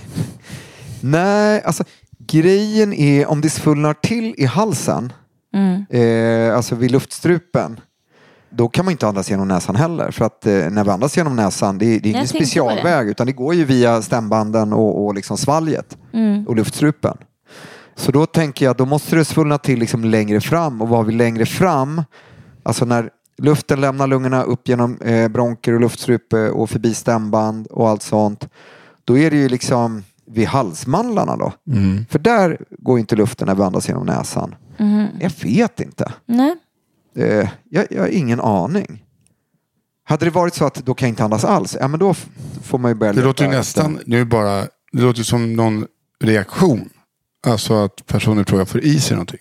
Nej, 1.01 1.63
alltså 1.63 1.83
grejen 2.31 2.93
är 2.93 3.25
om 3.27 3.41
det 3.41 3.49
svullnar 3.49 3.93
till 3.93 4.35
i 4.37 4.45
halsen, 4.45 5.13
Mm. 5.53 5.85
eh, 5.89 6.55
alltså 6.57 6.75
vid 6.75 6.91
luftstrupen, 6.91 7.79
då 8.49 8.69
kan 8.69 8.85
man 8.85 8.91
inte 8.91 9.07
andas 9.07 9.29
genom 9.29 9.47
näsan 9.47 9.75
heller. 9.75 10.11
För 10.11 10.25
att 10.25 10.45
eh, 10.47 10.53
när 10.53 10.83
vi 10.83 10.89
andas 10.89 11.17
genom 11.17 11.35
näsan, 11.35 11.77
det, 11.77 11.85
är- 11.85 11.99
det 11.99 12.09
är 12.09 12.11
ingen 12.11 12.27
specialväg 12.27 13.07
utan 13.09 13.27
det 13.27 13.33
går 13.33 13.53
ju 13.53 13.65
via 13.65 14.01
stämbanden 14.01 14.73
och, 14.73 15.05
och 15.05 15.13
liksom 15.15 15.37
svalget 15.37 15.97
Mm. 16.13 16.47
och 16.47 16.55
luftstrupen. 16.55 17.17
Så 17.95 18.11
då 18.11 18.25
tänker 18.25 18.65
jag, 18.65 18.75
då 18.75 18.85
måste 18.85 19.15
det 19.15 19.25
svullna 19.25 19.57
till 19.57 19.79
liksom 19.79 20.05
längre 20.05 20.41
fram 20.41 20.81
och 20.81 20.89
vad 20.89 21.05
vi 21.05 21.13
längre 21.13 21.45
fram, 21.45 22.03
alltså 22.63 22.85
när 22.85 23.09
luften 23.37 23.81
lämnar 23.81 24.07
lungorna 24.07 24.43
upp 24.43 24.67
genom 24.67 24.97
eh, 25.01 25.27
bronker 25.27 25.73
och 25.73 25.81
luftstrupe 25.81 26.49
och 26.49 26.69
förbi 26.69 26.93
stämband 26.93 27.67
och 27.67 27.89
allt 27.89 28.01
sånt, 28.01 28.47
då 29.05 29.17
är 29.17 29.31
det 29.31 29.37
ju 29.37 29.49
liksom 29.49 30.03
vid 30.33 30.47
halsmandlarna 30.47 31.37
då. 31.37 31.53
Mm. 31.71 32.05
För 32.09 32.19
där 32.19 32.57
går 32.79 32.99
inte 32.99 33.15
luften 33.15 33.47
när 33.47 33.55
vi 33.55 33.63
andas 33.63 33.87
genom 33.87 34.05
näsan. 34.05 34.55
Mhm. 34.77 35.07
Jag 35.19 35.31
vet 35.43 35.79
inte. 35.79 36.11
Nej. 36.25 36.55
Eh, 37.15 37.49
jag, 37.69 37.85
jag 37.89 38.01
har 38.01 38.07
ingen 38.07 38.41
aning. 38.41 39.03
Hade 40.03 40.25
det 40.25 40.31
varit 40.31 40.53
så 40.53 40.65
att 40.65 40.75
då 40.75 40.93
kan 40.93 41.07
jag 41.07 41.11
inte 41.11 41.23
andas 41.23 41.45
alls, 41.45 41.77
ja 41.79 41.87
men 41.87 41.99
då 41.99 42.13
får 42.63 42.77
man 42.77 42.91
ju 42.91 42.95
börja 42.95 43.13
Det 43.13 43.21
låter 43.21 43.43
ju 43.45 43.51
nästan, 43.51 43.99
nu 44.05 44.25
bara, 44.25 44.61
det 44.91 45.01
låter 45.01 45.23
som 45.23 45.53
någon 45.55 45.85
reaktion. 46.23 46.89
Alltså 47.47 47.73
att 47.73 48.05
personen 48.07 48.45
tror 48.45 48.59
jag 48.59 48.67
får 48.67 48.81
i 48.81 48.99
sig 48.99 49.15
någonting. 49.15 49.39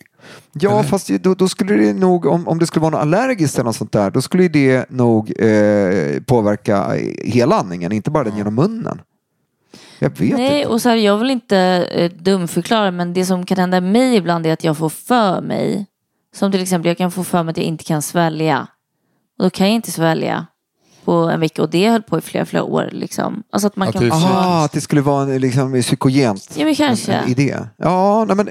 Ja, 0.53 0.83
fast 0.83 1.07
det- 1.07 1.19
då, 1.19 1.35
då 1.35 1.49
skulle 1.49 1.75
det 1.75 1.93
nog, 1.93 2.27
om, 2.27 2.49
om 2.49 2.59
det 2.59 2.67
skulle 2.67 2.81
vara 2.81 2.91
något 2.91 3.01
allergiskt 3.01 3.55
eller 3.55 3.65
något 3.65 3.77
sånt 3.77 3.93
där, 3.93 4.11
då 4.11 4.23
skulle 4.23 4.49
det 4.49 4.91
nog 4.91 5.41
eh, 5.41 6.21
påverka 6.23 6.93
hela 7.25 7.57
andningen, 7.59 7.93
inte 7.93 8.11
bara 8.11 8.25
den 8.25 8.37
genom 8.37 8.55
munnen. 8.55 9.01
Jag 10.03 10.19
vet 10.19 10.37
Nej, 10.37 10.57
inte. 10.59 10.69
och 10.69 10.83
så 10.83 10.89
här, 10.89 10.97
jag 10.97 11.19
vill 11.19 11.31
inte 11.31 11.59
eh, 11.91 12.11
dumförklara 12.13 12.91
men 12.91 13.13
det 13.13 13.25
som 13.27 13.47
kan 13.47 13.59
hända 13.59 13.81
mig 13.81 14.17
ibland 14.17 14.47
är 14.47 14.53
att 14.53 14.65
jag 14.65 14.79
får 14.79 14.89
för 14.89 15.41
mig. 15.41 15.87
Som 16.37 16.53
till 16.53 16.63
exempel 16.63 16.89
jag 16.89 16.99
kan 16.99 17.11
få 17.11 17.25
för 17.25 17.43
mig 17.43 17.51
att 17.51 17.57
jag 17.57 17.67
inte 17.67 17.85
kan 17.85 18.03
svälja. 18.03 18.67
Och 19.39 19.45
då 19.45 19.51
kan 19.51 19.67
jag 19.67 19.75
inte 19.75 19.91
svälja 19.91 20.47
på 21.05 21.13
en 21.13 21.41
vecka 21.41 21.63
och 21.63 21.71
det 21.71 21.89
höll 21.89 22.03
på 22.03 22.19
i 22.19 22.21
flera, 22.21 22.47
flera 22.47 22.63
år. 22.63 22.89
Liksom. 22.93 23.43
Alltså 23.53 23.67
att 23.67 23.77
man 23.77 23.89
Att 23.89 23.95
kan... 23.95 24.05
det 24.05 24.11
så- 24.11 24.17
Aha, 24.17 24.65
att 24.65 24.73
det 24.73 24.81
skulle 24.81 25.01
vara 25.01 25.23
en, 25.23 25.41
liksom, 25.41 25.81
psykogent. 25.83 26.51
Ja 26.57 26.65
men 26.65 26.75
kanske. 26.75 27.13
En 27.13 27.29
idé. 27.29 27.57
Ja, 27.77 28.25
nej, 28.29 28.37
men, 28.37 28.49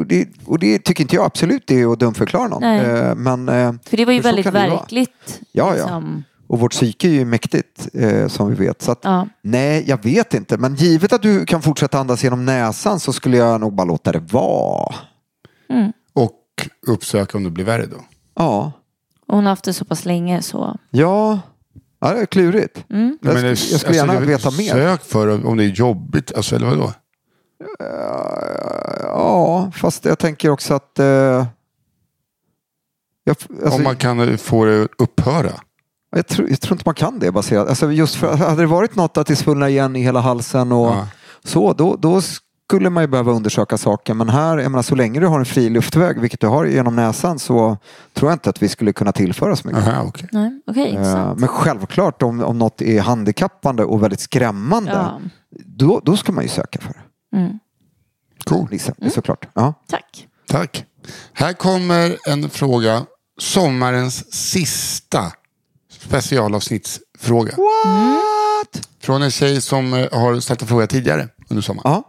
och, 0.00 0.06
det, 0.06 0.28
och 0.44 0.58
det 0.58 0.78
tycker 0.78 1.04
inte 1.04 1.16
jag 1.16 1.24
absolut 1.24 1.62
det 1.66 1.80
är 1.80 1.92
att 1.92 2.00
dumförklara 2.00 2.48
någon. 2.48 2.60
Nej. 2.60 2.80
Eh, 2.80 3.14
Men, 3.14 3.48
eh, 3.48 3.72
För 3.86 3.96
det 3.96 4.04
var 4.04 4.12
ju 4.12 4.20
väldigt 4.20 4.46
verkligt. 4.46 5.40
Ja, 5.52 5.66
ja. 5.66 5.72
liksom. 5.72 6.24
Och 6.52 6.60
vårt 6.60 6.72
psyke 6.72 7.08
är 7.08 7.12
ju 7.12 7.24
mäktigt 7.24 7.88
eh, 7.94 8.28
som 8.28 8.48
vi 8.48 8.54
vet. 8.54 8.82
Så 8.82 8.92
att, 8.92 8.98
Ja. 9.02 9.28
Nej, 9.42 9.84
jag 9.88 10.02
vet 10.04 10.34
inte. 10.34 10.58
Men 10.58 10.74
givet 10.74 11.12
att 11.12 11.22
du 11.22 11.46
kan 11.46 11.62
fortsätta 11.62 11.98
andas 11.98 12.24
genom 12.24 12.44
näsan 12.44 13.00
så 13.00 13.12
skulle 13.12 13.36
jag 13.36 13.60
nog 13.60 13.72
bara 13.74 13.84
låta 13.84 14.12
det 14.12 14.18
vara. 14.18 14.94
Mm. 15.70 15.92
Och 16.12 16.40
uppsöka 16.86 17.38
om 17.38 17.44
det 17.44 17.50
blir 17.50 17.64
värre 17.64 17.86
då. 17.86 17.96
Ja, 18.34 18.72
Och 19.26 19.34
hon 19.36 19.44
har 19.44 19.50
haft 19.50 19.64
det 19.64 19.72
så 19.72 19.84
pass 19.84 20.04
länge 20.04 20.42
så. 20.42 20.78
ja. 20.90 21.40
ja 22.00 22.12
det 22.14 22.20
är 22.20 22.26
klurigt. 22.26 22.84
Mm. 22.90 23.18
Jag, 23.22 23.34
Men 23.34 23.36
skulle, 23.36 23.48
det- 23.54 23.70
jag 23.70 23.80
skulle 23.80 23.96
gärna 23.96 24.12
alltså, 24.12 24.28
veta 24.28 24.50
mer. 24.50 24.72
Sök 24.72 25.02
för 25.04 25.46
om 25.46 25.56
det 25.56 25.64
är 25.64 25.68
jobbigt, 25.68 26.32
alltså, 26.36 26.56
eller 26.56 26.66
vadå? 26.66 26.92
Ja, 29.02 29.70
fast 29.74 30.04
jag 30.04 30.18
tänker 30.18 30.50
också 30.50 30.74
att... 30.74 30.98
Eh, 30.98 31.06
jag, 33.24 33.36
alltså, 33.64 33.78
om 33.78 33.82
man 33.82 33.96
kan 33.96 34.38
få 34.38 34.64
det 34.64 34.82
att 34.82 34.90
upphöra. 34.98 35.52
Jag, 36.16 36.26
tror, 36.26 36.50
jag 36.50 36.60
tror 36.60 36.72
inte 36.74 36.82
man 36.88 36.94
kan 36.94 37.18
det 37.18 37.32
baserat. 37.32 37.68
Alltså 37.68 37.92
just 37.92 38.14
för, 38.14 38.36
hade 38.36 38.62
det 38.62 38.66
varit 38.66 38.96
något 38.96 39.16
att 39.16 39.26
det 39.26 39.36
svullnar 39.36 39.68
igen 39.68 39.96
i 39.96 40.02
hela 40.02 40.20
halsen 40.20 40.72
och 40.72 40.86
Ja. 40.86 41.06
så, 41.44 41.72
då, 41.72 41.96
då 41.96 42.20
skulle 42.66 42.90
man 42.90 43.02
ju 43.02 43.06
behöva 43.06 43.32
undersöka 43.32 43.78
saken. 43.78 44.16
Men 44.16 44.28
här, 44.28 44.58
jag 44.58 44.70
menar, 44.70 44.82
så 44.82 44.94
länge 44.94 45.20
du 45.20 45.26
har 45.26 45.38
en 45.38 45.44
fri 45.44 45.68
luftväg, 45.70 46.20
vilket 46.20 46.40
du 46.40 46.46
har 46.46 46.64
genom 46.66 46.96
näsan, 46.96 47.38
så 47.38 47.76
tror 48.12 48.30
jag 48.30 48.34
inte 48.34 48.50
att 48.50 48.62
vi 48.62 48.68
skulle 48.68 48.92
kunna 48.92 49.12
tillföra 49.12 49.56
så 49.56 49.68
mycket. 49.68 49.88
Aha, 49.88 50.02
okej. 50.08 50.28
Nej, 50.32 50.60
okej, 50.66 50.82
Eh, 50.82 50.90
intressant. 50.90 51.40
Men 51.40 51.48
självklart 51.48 52.22
om, 52.22 52.40
om 52.42 52.58
något 52.58 52.82
är 52.82 53.00
handikappande 53.00 53.84
och 53.84 54.02
väldigt 54.02 54.20
skrämmande, 54.20 54.90
Ja. 54.92 55.20
då, 55.66 56.00
då 56.04 56.16
ska 56.16 56.32
man 56.32 56.44
ju 56.44 56.48
söka 56.48 56.78
för 56.80 56.88
det. 56.92 57.36
Mm. 57.38 57.58
Cool. 58.44 58.68
Liksom, 58.70 58.94
Såklart. 59.14 59.48
Ja. 59.54 59.74
Tack. 59.90 60.26
Tack. 60.48 60.84
Här 61.32 61.52
kommer 61.52 62.16
en 62.28 62.50
fråga. 62.50 63.02
Sommarens 63.40 64.32
sista 64.34 65.32
specialavsnittsfråga. 66.04 67.56
What? 67.56 68.88
Från 69.00 69.22
en 69.22 69.30
tjej 69.30 69.60
som 69.60 69.94
eh, 69.94 70.12
har 70.12 70.40
ställt 70.40 70.62
en 70.62 70.68
fråga 70.68 70.86
tidigare 70.86 71.28
under 71.48 71.62
sommaren. 71.62 71.92
Ja. 71.92 72.08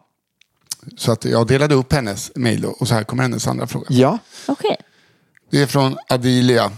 Så 0.98 1.12
att 1.12 1.26
jag 1.26 1.48
delade 1.48 1.76
upp 1.76 1.94
hennes 1.94 2.32
mejl 2.36 2.66
och 2.66 2.88
så 2.88 2.94
här 2.94 3.04
kommer 3.04 3.24
hennes 3.24 3.48
andra 3.48 3.68
fråga. 3.68 3.86
Ja. 3.90 4.18
Okej. 4.48 4.78
Det 5.52 5.62
är 5.62 5.68
från 5.68 5.98
Adilia. 6.10 6.72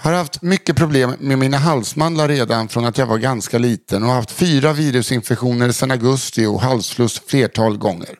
Har 0.00 0.12
haft 0.12 0.42
mycket 0.42 0.76
problem 0.76 1.14
med 1.18 1.38
mina 1.38 1.56
halsmandlar 1.56 2.28
redan 2.28 2.68
från 2.68 2.84
att 2.84 2.98
jag 2.98 3.06
var 3.06 3.18
ganska 3.18 3.58
liten 3.58 4.02
och 4.02 4.08
har 4.08 4.16
haft 4.16 4.30
fyra 4.30 4.72
virusinfektioner 4.72 5.72
sedan 5.72 5.90
augusti 5.90 6.46
och 6.46 6.60
halsfluss 6.60 7.22
flertal 7.26 7.78
gånger. 7.78 8.16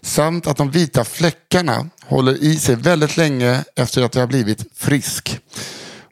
Samt 0.00 0.46
att 0.46 0.56
de 0.56 0.70
vita 0.70 1.04
fläckarna 1.04 1.90
håller 2.04 2.44
i 2.44 2.56
sig 2.56 2.74
väldigt 2.74 3.16
länge 3.16 3.64
efter 3.76 4.02
att 4.02 4.14
jag 4.14 4.22
har 4.22 4.26
blivit 4.26 4.64
frisk. 4.74 5.40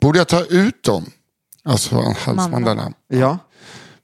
Borde 0.01 0.19
jag 0.19 0.29
ta 0.29 0.45
ut 0.45 0.83
dem? 0.83 1.11
Alltså 1.65 2.15
halsmandlarna. 2.19 2.93
Ja. 3.09 3.39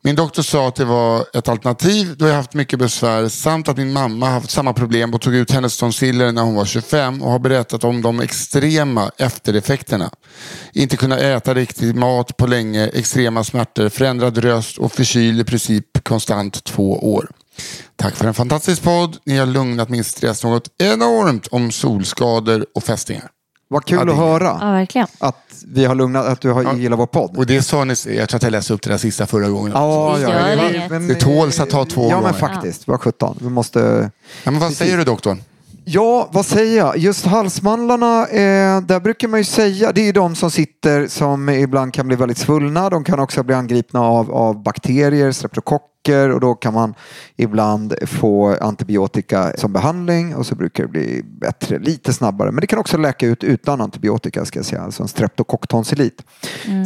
Min 0.02 0.16
doktor 0.16 0.42
sa 0.42 0.68
att 0.68 0.74
det 0.74 0.84
var 0.84 1.26
ett 1.34 1.48
alternativ 1.48 2.16
då 2.16 2.28
jag 2.28 2.34
haft 2.34 2.54
mycket 2.54 2.78
besvär 2.78 3.28
samt 3.28 3.68
att 3.68 3.76
min 3.76 3.92
mamma 3.92 4.28
haft 4.30 4.50
samma 4.50 4.72
problem 4.72 5.14
och 5.14 5.20
tog 5.20 5.34
ut 5.34 5.50
hennes 5.50 5.76
tonsiller 5.76 6.32
när 6.32 6.42
hon 6.42 6.54
var 6.54 6.64
25 6.64 7.22
och 7.22 7.30
har 7.30 7.38
berättat 7.38 7.84
om 7.84 8.02
de 8.02 8.20
extrema 8.20 9.10
eftereffekterna. 9.18 10.10
Inte 10.72 10.96
kunna 10.96 11.18
äta 11.18 11.54
riktig 11.54 11.94
mat 11.94 12.36
på 12.36 12.46
länge, 12.46 12.86
extrema 12.86 13.44
smärtor, 13.44 13.88
förändrad 13.88 14.38
röst 14.38 14.78
och 14.78 14.92
förkyld 14.92 15.40
i 15.40 15.44
princip 15.44 16.04
konstant 16.04 16.64
två 16.64 17.14
år. 17.14 17.30
Tack 17.96 18.16
för 18.16 18.26
en 18.26 18.34
fantastisk 18.34 18.82
podd. 18.82 19.16
Ni 19.24 19.38
har 19.38 19.46
lugnat 19.46 19.88
min 19.88 20.04
stress 20.04 20.44
något 20.44 20.68
enormt 20.78 21.46
om 21.46 21.72
solskador 21.72 22.66
och 22.74 22.84
fästingar. 22.84 23.30
Vad 23.72 23.84
kul 23.84 23.98
Ja, 23.98 24.04
det- 24.04 24.12
att 24.12 24.18
höra 24.18 24.58
Ja, 24.60 24.70
verkligen. 24.72 25.06
att 25.18 25.36
vi 25.66 25.84
har 25.84 25.94
lugnat, 25.94 26.26
att 26.26 26.40
du 26.40 26.50
har 26.50 26.62
Ja. 26.62 26.74
gillar 26.76 26.96
vår 26.96 27.06
podd. 27.06 27.36
Och 27.36 27.46
det 27.46 27.62
sa 27.62 27.84
ni, 27.84 27.94
jag 28.06 28.28
tror 28.28 28.36
att 28.36 28.42
jag 28.42 28.50
läste 28.52 28.74
upp 28.74 28.82
det 28.82 28.90
där 28.90 28.98
sista 28.98 29.26
förra 29.26 29.48
gången. 29.48 29.72
Ja, 29.74 30.14
Det 30.16 30.22
ja, 30.22 30.50
ja, 30.56 30.70
inget. 30.70 30.90
men- 30.90 31.08
Det 31.08 31.14
tåls 31.14 31.60
att 31.60 31.70
ta 31.70 31.84
två 31.84 32.02
Ja, 32.10 32.14
men 32.14 32.22
gånger. 32.22 32.32
faktiskt. 32.38 32.88
Vad 32.88 33.00
sjutton. 33.00 33.38
Vi 33.40 33.48
måste... 33.48 34.10
Ja, 34.44 34.50
men 34.50 34.60
vad 34.60 34.72
säger 34.72 34.96
du 34.96 35.04
doktorn? 35.04 35.42
Ja, 35.92 36.28
vad 36.32 36.46
säger 36.46 36.76
jag? 36.76 36.96
Just 36.96 37.26
halsmandlarna, 37.26 38.26
eh, 38.26 38.80
där 38.80 39.00
brukar 39.00 39.28
man 39.28 39.40
ju 39.40 39.44
säga, 39.44 39.92
det 39.92 40.00
är 40.00 40.04
ju 40.04 40.12
de 40.12 40.34
som 40.34 40.50
sitter 40.50 41.06
som 41.06 41.48
ibland 41.48 41.94
kan 41.94 42.06
bli 42.06 42.16
väldigt 42.16 42.38
svullna. 42.38 42.90
De 42.90 43.04
kan 43.04 43.20
också 43.20 43.42
bli 43.42 43.54
angripna 43.54 44.00
av, 44.00 44.32
av 44.32 44.62
bakterier, 44.62 45.32
streptokocker 45.32 46.30
och 46.30 46.40
då 46.40 46.54
kan 46.54 46.74
man 46.74 46.94
ibland 47.36 47.94
få 48.06 48.56
antibiotika 48.60 49.52
som 49.56 49.72
behandling 49.72 50.36
och 50.36 50.46
så 50.46 50.54
brukar 50.54 50.82
det 50.82 50.88
bli 50.88 51.22
bättre 51.40 51.78
lite 51.78 52.12
snabbare. 52.12 52.52
Men 52.52 52.60
det 52.60 52.66
kan 52.66 52.78
också 52.78 52.96
läka 52.96 53.26
ut 53.26 53.44
utan 53.44 53.80
antibiotika 53.80 54.44
ska 54.44 54.58
jag 54.58 54.66
säga, 54.66 54.82
alltså 54.82 55.02
en 55.02 55.08
streptokocktonsillit. 55.08 56.22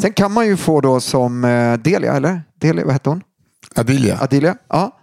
Sen 0.03 0.13
kan 0.13 0.33
man 0.33 0.47
ju 0.47 0.57
få 0.57 0.81
då 0.81 1.01
som 1.01 1.45
eh, 1.45 1.75
Delia, 1.75 2.17
eller? 2.17 2.43
Delia, 2.61 2.85
vad 2.85 2.93
hette 2.93 3.11
hon? 3.11 3.23
Adilia? 3.75 4.19
Adilia? 4.21 4.57
Ja. 4.69 5.01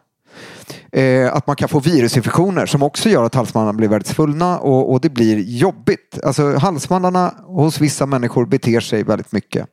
Eh, 0.91 1.33
att 1.33 1.47
man 1.47 1.55
kan 1.55 1.69
få 1.69 1.79
virusinfektioner 1.79 2.65
som 2.65 2.83
också 2.83 3.09
gör 3.09 3.23
att 3.23 3.35
halsmandlarna 3.35 3.77
blir 3.77 3.87
väldigt 3.87 4.07
svullna 4.07 4.59
och, 4.59 4.91
och 4.91 5.01
det 5.01 5.09
blir 5.09 5.39
jobbigt. 5.39 6.19
Alltså 6.23 6.57
halsmandlarna 6.57 7.33
hos 7.45 7.81
vissa 7.81 8.05
människor 8.05 8.45
beter 8.45 8.79
sig 8.79 9.03
väldigt 9.03 9.31
mycket. 9.31 9.67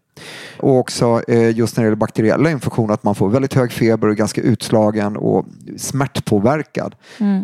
Och 0.60 0.78
också 0.78 1.22
eh, 1.28 1.56
just 1.56 1.76
när 1.76 1.84
det 1.84 1.86
gäller 1.86 1.96
bakteriella 1.96 2.50
infektioner 2.50 2.94
att 2.94 3.04
man 3.04 3.14
får 3.14 3.28
väldigt 3.28 3.54
hög 3.54 3.72
feber 3.72 4.08
och 4.08 4.16
ganska 4.16 4.40
utslagen 4.40 5.16
och 5.16 5.46
smärtpåverkad. 5.76 6.94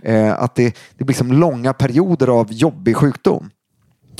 Eh, 0.04 0.42
att 0.42 0.54
det, 0.54 0.76
det 0.98 1.04
blir 1.04 1.16
som 1.16 1.32
långa 1.32 1.72
perioder 1.72 2.28
av 2.28 2.52
jobbig 2.52 2.96
sjukdom. 2.96 3.50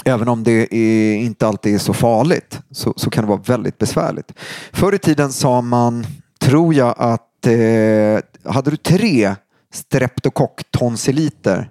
Även 0.05 0.29
om 0.29 0.45
det 0.45 0.75
är, 0.75 1.17
inte 1.17 1.47
alltid 1.47 1.75
är 1.75 1.79
så 1.79 1.93
farligt 1.93 2.61
så, 2.71 2.95
så 2.97 3.11
kan 3.11 3.25
det 3.25 3.29
vara 3.29 3.41
väldigt 3.47 3.79
besvärligt. 3.79 4.33
Förr 4.73 4.95
i 4.95 4.99
tiden 4.99 5.33
sa 5.33 5.61
man, 5.61 6.07
tror 6.41 6.75
jag, 6.75 6.95
att 6.99 7.34
eh, 7.47 8.21
hade 8.45 8.71
du 8.71 8.77
tre 8.77 9.35
streptokocktonsiliter 9.73 11.71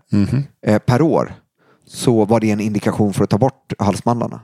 eh, 0.62 0.80
per 0.80 1.02
år 1.02 1.34
så 1.88 2.26
var 2.26 2.40
det 2.40 2.52
en 2.52 2.60
indikation 2.60 3.14
för 3.14 3.24
att 3.24 3.30
ta 3.30 3.38
bort 3.38 3.74
halsmandlarna. 3.80 4.42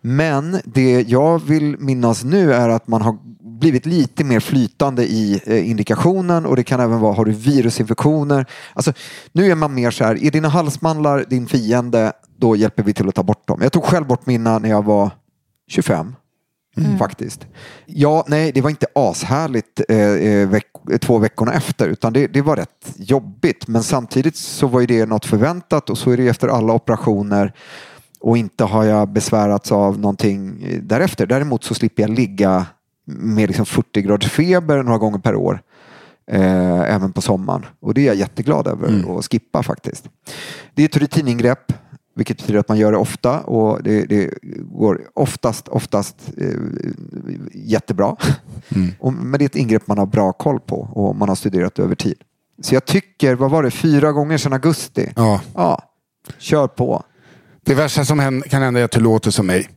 Men 0.00 0.60
det 0.64 1.02
jag 1.08 1.38
vill 1.38 1.76
minnas 1.78 2.24
nu 2.24 2.54
är 2.54 2.68
att 2.68 2.88
man 2.88 3.02
har 3.02 3.18
blivit 3.60 3.86
lite 3.86 4.24
mer 4.24 4.40
flytande 4.40 5.04
i 5.04 5.40
eh, 5.46 5.70
indikationen 5.70 6.46
och 6.46 6.56
det 6.56 6.64
kan 6.64 6.80
även 6.80 7.00
vara, 7.00 7.14
har 7.14 7.24
du 7.24 7.32
virusinfektioner? 7.32 8.46
Alltså, 8.74 8.92
nu 9.32 9.50
är 9.50 9.54
man 9.54 9.74
mer 9.74 9.90
så 9.90 10.04
här, 10.04 10.24
är 10.24 10.30
dina 10.30 10.48
halsmandlar 10.48 11.24
din 11.28 11.46
fiende, 11.46 12.12
då 12.36 12.56
hjälper 12.56 12.82
vi 12.82 12.94
till 12.94 13.08
att 13.08 13.14
ta 13.14 13.22
bort 13.22 13.48
dem. 13.48 13.58
Jag 13.62 13.72
tog 13.72 13.84
själv 13.84 14.06
bort 14.06 14.26
mina 14.26 14.58
när 14.58 14.68
jag 14.68 14.84
var 14.84 15.10
25. 15.68 16.14
Faktiskt. 16.98 17.46
Ja, 17.86 18.24
nej, 18.28 18.52
det 18.52 18.60
var 18.60 18.70
inte 18.70 18.86
ashärligt 18.94 19.80
eh, 19.88 19.98
eh, 19.98 20.48
veck- 20.48 20.98
två 21.00 21.18
veckorna 21.18 21.52
efter 21.52 21.88
utan 21.88 22.12
det, 22.12 22.26
det 22.26 22.42
var 22.42 22.56
rätt 22.56 22.94
jobbigt. 22.96 23.68
Men 23.68 23.82
samtidigt 23.82 24.36
så 24.36 24.66
var 24.66 24.80
ju 24.80 24.86
det 24.86 25.06
något 25.06 25.26
förväntat 25.26 25.90
och 25.90 25.98
så 25.98 26.10
är 26.10 26.16
det 26.16 26.28
efter 26.28 26.48
alla 26.48 26.72
operationer 26.72 27.52
och 28.20 28.36
inte 28.38 28.64
har 28.64 28.84
jag 28.84 29.08
besvärats 29.08 29.72
av 29.72 29.98
någonting 29.98 30.66
därefter. 30.82 31.26
Däremot 31.26 31.64
så 31.64 31.74
slipper 31.74 32.02
jag 32.02 32.10
ligga 32.10 32.66
med 33.06 33.48
liksom 33.48 33.66
40 33.66 34.02
graders 34.02 34.30
feber 34.30 34.82
några 34.82 34.98
gånger 34.98 35.18
per 35.18 35.34
år. 35.34 35.60
Eh, 36.30 36.94
även 36.94 37.12
på 37.12 37.20
sommaren. 37.20 37.66
Och 37.80 37.94
det 37.94 38.00
är 38.00 38.06
jag 38.06 38.16
jätteglad 38.16 38.66
över 38.66 39.18
att 39.18 39.24
skippa 39.32 39.62
faktiskt. 39.62 40.08
Det 40.74 40.82
är 40.82 40.86
ett 40.86 40.96
rutiningrepp. 40.96 41.72
Vilket 42.16 42.36
betyder 42.36 42.60
att 42.60 42.68
man 42.68 42.78
gör 42.78 42.92
det 42.92 42.98
ofta 42.98 43.40
och 43.40 43.82
det, 43.82 44.04
det 44.04 44.30
går 44.62 45.00
oftast, 45.14 45.68
oftast 45.68 46.16
eh, 46.38 46.48
jättebra. 47.54 48.16
Och, 48.98 49.12
men 49.12 49.38
det 49.38 49.44
är 49.44 49.46
ett 49.46 49.56
ingrepp 49.56 49.86
man 49.86 49.98
har 49.98 50.06
bra 50.06 50.32
koll 50.32 50.60
på 50.60 50.80
och 50.80 51.16
man 51.16 51.28
har 51.28 51.36
studerat 51.36 51.78
över 51.78 51.94
tid. 51.94 52.16
Så 52.62 52.74
jag 52.74 52.84
tycker, 52.84 53.34
vad 53.34 53.50
var 53.50 53.62
det, 53.62 53.70
fyra 53.70 54.12
gånger 54.12 54.38
sedan 54.38 54.52
augusti? 54.52 55.12
Ja. 55.16 55.40
Ja, 55.54 55.82
kör 56.38 56.66
på. 56.66 57.02
Det 57.64 57.74
värsta 57.74 58.04
som 58.04 58.42
kan 58.50 58.62
hända 58.62 58.80
är 58.80 58.84
att 58.84 58.90
du 58.90 59.00
låter 59.00 59.30
som 59.30 59.46
mig. 59.46 59.68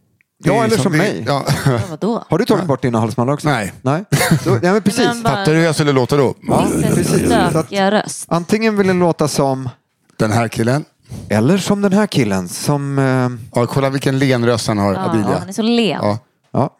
Det 0.43 0.49
Ja, 0.49 0.63
eller 0.63 0.77
som 0.77 0.91
det- 0.91 0.97
mig. 0.97 1.23
Ja. 1.27 1.45
Ja, 1.65 1.79
vadå? 1.89 2.23
Har 2.29 2.37
du 2.39 2.45
tagit 2.45 2.65
bort 2.65 2.81
dina 2.81 2.99
halsmandlar 2.99 3.33
också? 3.33 3.49
Nej. 3.49 3.73
Nej, 3.81 4.03
då, 4.45 4.51
ja, 4.63 4.73
men 4.73 4.81
precis. 4.81 5.05
Men 5.07 5.23
bara- 5.23 5.35
Fattar 5.35 5.51
du 5.51 5.57
hur 5.57 5.65
jag 5.65 5.75
skulle 5.75 5.91
låta 5.91 6.17
då? 6.17 6.35
Ja, 6.47 6.67
precis. 6.81 7.27
Så 7.29 7.57
att-. 7.59 8.25
Antingen 8.27 8.77
vill 8.77 8.87
det 8.87 8.93
låta 8.93 9.27
som, 9.27 9.69
Den 10.17 10.31
här 10.31 10.47
killen. 10.47 10.85
Eller 11.29 11.57
som 11.57 11.81
den 11.81 11.93
här 11.93 12.07
killen 12.07 12.47
som... 12.47 12.99
Eh, 12.99 13.29
Ja, 13.61 13.65
kolla 13.67 13.89
vilken 13.89 14.19
len 14.19 14.45
röst 14.45 14.67
han 14.67 14.77
har, 14.77 14.93
Ja, 14.93 14.99
Adilia. 14.99 15.39
han 15.39 15.49
är 15.49 15.53
så 15.53 15.61
len. 15.61 15.99
Ja. 16.03 16.19
ja. 16.51 16.73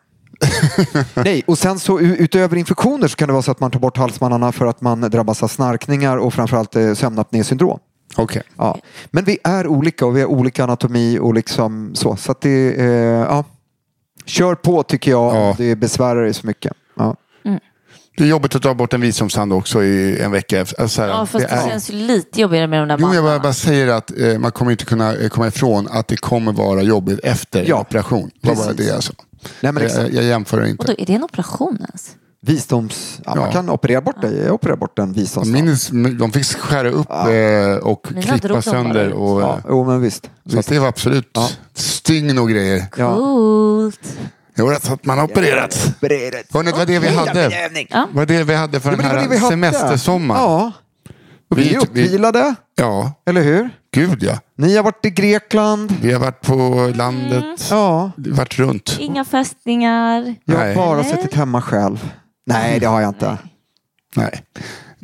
Nej, 1.23 1.43
och 1.47 1.57
sen 1.57 1.79
så 1.79 1.99
u- 1.99 2.15
utöver 2.19 2.55
infektioner 2.57 3.07
så 3.07 3.15
kan 3.15 3.27
det 3.27 3.33
vara 3.33 3.43
så 3.43 3.51
att 3.51 3.59
man 3.59 3.71
tar 3.71 3.79
bort 3.79 3.97
halsmandlarna 3.97 4.51
för 4.51 4.65
att 4.65 4.81
man 4.81 5.01
drabbas 5.01 5.43
av 5.43 5.47
snarkningar 5.47 6.17
och 6.17 6.33
framförallt 6.33 6.75
eh, 6.75 6.93
sömnapnésyndrom. 6.93 7.79
Okej. 8.15 8.41
Ja. 8.57 8.77
Men 9.11 9.23
vi 9.23 9.37
är 9.43 9.67
olika 9.67 10.05
och 10.05 10.17
vi 10.17 10.21
har 10.21 10.27
olika 10.27 10.63
anatomi 10.63 11.19
och 11.19 11.33
liksom 11.33 11.91
så. 11.95 12.15
Så 12.15 12.31
att 12.31 12.41
det, 12.41 12.73
eh, 12.79 12.85
ja. 12.87 13.43
Kör 14.25 14.55
på 14.55 14.83
tycker 14.83 15.11
jag 15.11 15.35
Ja. 15.35 15.55
det 15.57 15.75
besvärar 15.75 16.21
dig 16.23 16.33
så 16.33 16.47
mycket. 16.47 16.73
Ja. 16.95 17.15
Det 18.17 18.23
är 18.23 18.27
jobbigt 18.27 18.55
att 18.55 18.61
ta 18.61 18.73
bort 18.73 18.93
en 18.93 19.01
visdomstand 19.01 19.53
också 19.53 19.83
i 19.83 20.19
en 20.21 20.31
vecka. 20.31 20.59
Alltså, 20.59 20.87
så 20.87 21.01
här, 21.01 21.09
Ja, 21.09 21.25
fast 21.25 21.47
det, 21.49 21.55
det 21.55 21.61
är... 21.61 21.69
känns 21.69 21.89
ju 21.89 21.93
lite 21.93 22.41
jobbigare 22.41 22.67
med 22.67 22.79
de 22.81 22.87
där 22.87 22.97
Jo, 22.99 23.13
jag 23.13 23.23
bara, 23.23 23.39
bara 23.39 23.53
säger 23.53 23.87
att 23.87 24.19
eh, 24.19 24.39
man 24.39 24.51
kommer 24.51 24.71
inte 24.71 24.85
kunna 24.85 25.15
eh, 25.15 25.29
komma 25.29 25.47
ifrån 25.47 25.87
att 25.91 26.07
det 26.07 26.17
kommer 26.17 26.51
vara 26.51 26.81
jobbigt 26.81 27.19
efter 27.23 27.63
Ja, 27.67 27.75
en 27.75 27.81
operation. 27.81 28.31
Det 28.41 28.49
var 28.49 28.55
bara 28.55 28.73
det 28.73 28.83
jag 28.83 29.03
sa. 29.03 29.13
Nej, 29.61 29.71
men 29.71 29.83
jag, 29.83 30.13
jag 30.13 30.23
jämför 30.23 30.61
Och 30.61 30.67
inte. 30.67 30.87
då, 30.87 30.93
är 30.97 31.05
det 31.05 31.13
en 31.13 31.23
operation 31.23 31.77
ens? 31.79 32.15
Visdoms... 32.41 33.19
Ja, 33.25 33.35
Man 33.35 33.45
Ja. 33.45 33.51
kan 33.51 33.69
operera 33.69 34.01
bort 34.01 34.21
det. 34.21 34.31
Jag 34.31 34.53
opererar 34.53 34.77
bort 34.77 34.99
en 34.99 35.13
visdomstand. 35.13 35.65
Min, 35.91 36.17
de 36.17 36.31
fick 36.31 36.45
skära 36.45 36.89
upp 36.89 37.09
eh, 37.11 37.87
och 37.87 38.07
Mina 38.11 38.21
klippa 38.37 38.61
sönder. 38.61 39.11
Och, 39.13 39.41
Ja, 39.41 39.59
jo, 39.69 39.85
men 39.85 40.01
visst. 40.01 40.29
Så 40.51 40.59
att 40.59 40.67
det 40.67 40.79
var 40.79 40.87
absolut 40.87 41.29
Ja. 41.33 41.49
stygn 41.73 42.37
och 42.37 42.49
grejer. 42.49 42.85
Ja. 42.97 43.15
Coolt. 43.15 44.17
Jo, 44.57 44.75
så 44.81 44.93
att 44.93 45.05
man 45.05 45.17
har 45.17 45.25
opererat. 45.25 45.93
Hörrni, 46.01 46.71
det 46.71 46.77
var 46.77 46.85
det 46.85 46.99
vi 46.99 47.07
hade. 47.09 47.41
Ja. 47.89 48.07
Det 48.11 48.17
var 48.17 48.25
det 48.25 48.43
vi 48.43 48.55
hade 48.55 48.79
för 48.79 48.89
Ja, 48.91 48.95
den 48.97 49.05
men 49.05 49.09
det 49.09 49.13
var 49.13 49.21
här 49.21 49.29
det 49.29 49.35
vi 49.35 49.37
hade. 49.37 49.49
semestersommaren. 49.51 50.41
Ja. 50.41 50.71
Och 51.51 51.57
vi 51.57 51.63
Vi- 51.63 51.75
är 51.75 51.79
uppvilade, 51.79 52.55
Ja, 52.75 53.11
eller 53.29 53.41
hur? 53.41 53.69
gud 53.93 54.23
ja. 54.23 54.39
Ni 54.57 54.75
har 54.75 54.83
varit 54.83 55.05
i 55.05 55.09
Grekland. 55.09 55.95
Vi 56.01 56.13
har 56.13 56.19
varit 56.19 56.41
på 56.41 56.91
landet. 56.95 57.67
Ja. 57.69 58.11
Varit 58.17 58.59
runt. 58.59 58.95
Inga 58.99 59.25
fästingar. 59.25 60.35
Jag 60.45 60.55
har 60.57 60.65
Nej. 60.65 60.75
bara 60.75 61.03
suttit 61.03 61.33
hemma 61.33 61.61
själv. 61.61 62.11
Nej, 62.45 62.79
det 62.79 62.85
har 62.85 63.01
jag 63.01 63.09
inte. 63.09 63.37
Nej. 64.15 64.41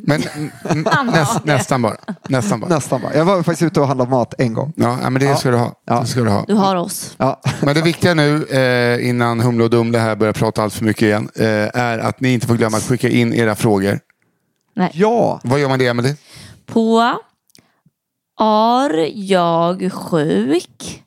Men 0.06 0.22
n- 0.36 0.50
n- 0.70 0.86
Han 0.90 1.08
har 1.08 1.16
näs, 1.16 1.28
det. 1.44 1.52
nästan 1.52 1.82
bara. 1.82 1.96
Nästan 2.28 2.60
bara. 2.60 2.68
Nästan 2.74 3.00
bara. 3.02 3.14
Jag 3.14 3.24
var 3.24 3.42
faktiskt 3.42 3.62
ute 3.62 3.80
och 3.80 3.86
handlade 3.86 4.10
mat 4.10 4.34
en 4.38 4.54
gång. 4.54 4.72
Ja, 4.76 4.98
ja, 5.02 5.10
men 5.10 5.22
det 5.22 5.36
ska 5.36 5.50
du 5.50 5.56
ha. 5.56 5.72
Ja. 5.86 6.00
Det 6.00 6.06
ska 6.06 6.20
du 6.20 6.30
ha. 6.30 6.44
Du 6.48 6.54
har 6.54 6.76
oss. 6.76 7.14
Ja. 7.18 7.40
Men 7.62 7.74
det 7.74 7.82
viktiga 7.82 8.14
nu, 8.14 8.44
eh, 8.44 9.08
innan 9.08 9.40
Humle 9.40 9.64
och 9.64 9.70
Dumle 9.70 9.98
här 9.98 10.16
börjar 10.16 10.32
prata 10.32 10.62
allt 10.62 10.74
för 10.74 10.84
mycket 10.84 11.02
igen, 11.02 11.28
eh, 11.34 11.46
är 11.80 11.98
att 11.98 12.20
ni 12.20 12.32
inte 12.32 12.46
får 12.46 12.54
glömma 12.54 12.76
att 12.76 12.82
skicka 12.82 13.08
in 13.08 13.34
era 13.34 13.54
frågor. 13.54 14.00
ja. 14.92 15.40
Vad 15.44 15.60
gör 15.60 15.68
man 15.68 15.78
det, 15.78 15.86
Emelie? 15.86 16.16
På 16.66 17.14
Är 18.40 19.10
jag 19.14 19.92
sjuk? 19.92 21.02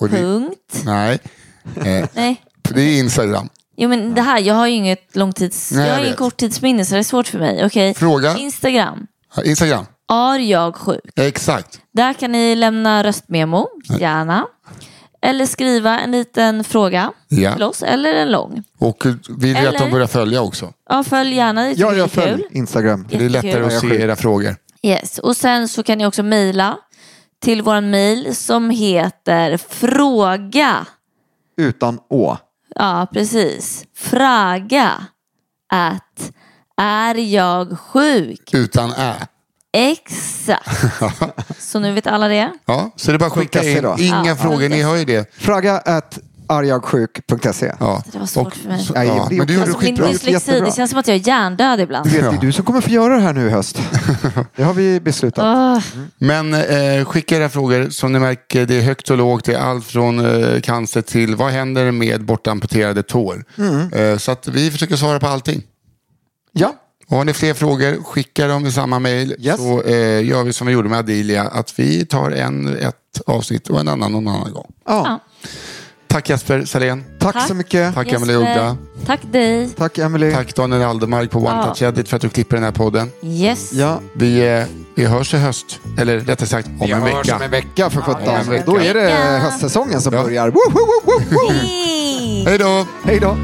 Punkt. 0.00 0.82
nej, 0.84 1.18
eh, 1.76 2.08
Nej. 2.14 2.42
det 2.70 2.80
är 2.82 2.98
Instagram. 2.98 3.48
Jo 3.76 3.88
men 3.88 4.14
det 4.14 4.22
här, 4.22 4.40
jag 4.40 4.54
har 4.54 4.66
ju 4.66 4.72
inget 4.74 5.16
långtids... 5.16 5.72
Nej, 5.72 5.80
jag 5.80 5.88
jag 5.88 5.92
har 5.94 5.98
ingen 6.00 6.10
vet. 6.10 6.18
korttidsminne 6.18 6.84
så 6.84 6.94
det 6.94 6.98
är 6.98 7.02
svårt 7.02 7.28
för 7.28 7.38
mig. 7.38 7.66
Okej. 7.66 7.94
Fråga. 7.94 8.36
Instagram. 8.36 9.06
Instagram. 9.44 9.84
Are 10.08 10.42
jag 10.42 10.76
sjuk? 10.76 11.00
Exakt. 11.16 11.80
Där 11.92 12.12
kan 12.12 12.32
ni 12.32 12.54
lämna 12.54 13.04
röstmemo, 13.04 13.68
gärna. 13.98 14.46
Eller 15.22 15.46
skriva 15.46 16.00
en 16.00 16.10
liten 16.12 16.64
fråga 16.64 17.12
Ja. 17.28 17.52
till 17.54 17.62
oss, 17.62 17.82
eller 17.82 18.14
en 18.14 18.30
lång. 18.32 18.62
Och 18.78 19.06
vi 19.38 19.54
vill 19.54 19.56
att 19.56 19.72
de 19.72 19.76
Eller- 19.78 19.90
börjar 19.90 20.06
följa 20.06 20.42
också. 20.42 20.72
Ja, 20.88 21.04
följ 21.04 21.34
gärna, 21.34 21.62
det 21.62 21.72
Ja, 21.72 21.92
är 21.92 21.96
jag 21.96 22.10
följer. 22.10 22.40
Instagram. 22.50 23.06
Det 23.10 23.16
är 23.24 23.28
lättare 23.28 23.64
att 23.64 23.80
se 23.80 23.86
är 23.86 24.00
era 24.00 24.16
frågor. 24.16 24.56
Yes. 24.82 25.18
Och 25.18 25.36
sen 25.36 25.68
så 25.68 25.82
kan 25.82 25.98
ni 25.98 26.06
också 26.06 26.22
mejla 26.22 26.78
till 27.42 27.62
våran 27.62 27.90
mejl 27.90 28.34
som 28.36 28.70
heter 28.70 29.56
fråga. 29.56 30.86
Utan 31.58 31.98
å. 32.10 32.36
Ja, 32.78 33.06
precis. 33.12 33.84
Fraga 33.96 34.92
at 35.72 36.30
är 36.80 37.14
jag 37.14 37.78
sjuk? 37.78 38.54
Utan 38.54 38.92
ä. 38.92 39.14
Exakt. 39.72 40.68
Så 41.58 41.78
nu 41.78 41.92
vet 41.92 42.06
alla 42.06 42.28
det. 42.28 42.52
Ja, 42.66 42.90
så 42.96 43.10
det 43.10 43.16
är 43.16 43.18
bara 43.18 43.26
att 43.26 43.32
skicka 43.32 43.62
in. 43.64 43.86
Inga 43.98 44.26
Ja, 44.26 44.36
frågor, 44.36 44.68
ni 44.68 44.82
hör 44.82 44.96
ju 44.96 45.04
det. 45.04 45.34
Fråga 45.34 45.78
at 45.78 46.18
arjagsjuk.se. 46.46 47.72
Ja. 47.80 48.02
Det 48.12 48.18
var 48.18 48.26
svårt 48.26 48.54
för 48.54 48.68
mig. 48.68 48.84
så- 48.84 48.92
Nej, 48.94 49.06
ja, 49.06 49.26
men 49.30 49.36
gjorde 49.38 49.60
Alltså, 49.62 49.78
min 49.84 49.94
dyslexi, 49.94 50.60
det 50.60 50.74
känns 50.76 50.90
som 50.90 51.00
att 51.00 51.08
jag 51.08 51.16
är 51.16 51.28
hjärndöd 51.28 51.80
ibland. 51.80 52.10
Du 52.10 52.20
vet, 52.20 52.30
det 52.30 52.36
är 52.36 52.40
du 52.40 52.52
som 52.52 52.64
kommer 52.64 52.80
få 52.80 52.90
göra 52.90 53.14
det 53.14 53.20
här 53.20 53.32
nu 53.32 53.46
i 53.46 53.50
höst. 53.50 53.78
Det 54.56 54.62
har 54.62 54.74
vi 54.74 55.00
beslutat. 55.00 55.44
Åh, 55.44 55.78
Men 56.18 56.54
eh, 56.54 57.04
skicka 57.04 57.36
era 57.36 57.48
frågor. 57.48 57.88
Som 57.90 58.12
ni 58.12 58.18
märker, 58.18 58.66
det 58.66 58.74
är 58.78 58.82
högt 58.82 59.10
och 59.10 59.16
lågt. 59.18 59.44
Det 59.44 59.54
är 59.54 59.58
allt 59.58 59.84
från 59.84 60.42
eh, 60.44 60.60
cancer 60.60 61.02
till 61.02 61.36
vad 61.36 61.50
händer 61.52 61.90
med 61.90 62.24
bortamputerade 62.24 63.02
tår. 63.02 63.44
Mm. 63.58 63.92
Eh, 63.92 64.18
så 64.18 64.32
att 64.32 64.48
vi 64.48 64.70
försöker 64.70 64.96
svara 64.96 65.20
på 65.20 65.26
allting. 65.26 65.62
Ja, 66.52 66.74
Och 67.08 67.16
har 67.16 67.24
ni 67.24 67.32
fler 67.32 67.54
frågor, 67.54 68.02
skicka 68.04 68.46
dem 68.48 68.66
i 68.66 68.72
samma 68.72 68.98
mejl. 68.98 69.34
Yes. 69.38 69.56
Så 69.56 69.82
eh, 69.82 70.24
gör 70.26 70.42
vi 70.44 70.52
som 70.52 70.66
vi 70.66 70.72
gjorde 70.72 70.88
med 70.88 70.98
Adilia. 70.98 71.42
Att 71.44 71.78
vi 71.78 72.06
tar 72.06 72.30
en 72.30 72.76
ett 72.76 72.94
avsnitt 73.26 73.68
och 73.70 73.80
en 73.80 73.88
annan 73.88 74.12
någon 74.12 74.28
annan 74.28 74.52
gång. 74.52 74.72
ja. 74.86 75.02
Ja. 75.06 75.20
Tack 76.08 76.28
Jesper 76.30 76.64
Salén. 76.64 77.04
Tack, 77.18 77.32
Tack. 77.32 77.48
så 77.48 77.54
mycket. 77.54 77.94
Tack 77.94 78.06
Jesper. 78.12 78.16
Emelie 78.32 78.36
Uggla. 78.50 78.76
Tack 79.06 79.20
dig. 79.32 79.68
Tack 79.68 79.98
Emily. 79.98 80.32
Tack 80.32 80.54
Daniel 80.54 80.82
Aldermark 80.82 81.30
på 81.30 81.38
One 81.38 81.48
Ja. 81.48 81.62
Touch 81.64 81.82
Edit 81.82 82.08
för 82.08 82.16
att 82.16 82.22
du 82.22 82.28
klipper 82.28 82.56
den 82.56 82.64
här 82.64 82.72
podden. 82.72 83.10
Yes. 83.22 83.72
Ja, 83.72 84.00
Vi, 84.14 84.46
eh, 84.58 84.64
vi 84.96 85.04
hörs 85.04 85.34
i 85.34 85.36
höst. 85.36 85.80
Eller 85.98 86.18
rättare 86.20 86.48
sagt 86.48 86.68
om 86.68 86.90
en 86.92 87.04
vecka. 87.04 87.36
om 87.36 87.42
en 87.42 87.50
vecka 87.50 87.90
för 87.90 88.00
sjutton. 88.00 88.50
vecka. 88.50 88.62
Då 88.66 88.80
är 88.80 88.94
det 88.94 89.10
höstsäsongen 89.42 90.00
som 90.00 90.14
Ja. 90.14 90.22
börjar. 90.22 90.48
Woo, 90.50 90.60
woo, 90.70 91.20
woo! 91.30 91.50
Hej 92.46 92.58
då! 92.58 92.86
Hej 93.04 93.20
då. 93.20 93.36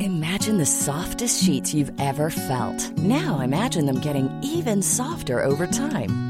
Imagine 0.00 0.58
the 0.58 0.66
softest 0.66 1.42
sheets 1.44 1.74
you've 1.74 1.92
ever 2.00 2.30
felt. 2.30 2.96
Now 2.98 3.42
imagine 3.42 3.86
them 3.86 4.00
getting 4.00 4.28
even 4.42 4.82
softer 4.82 5.44
over 5.44 5.66
time. 5.66 6.29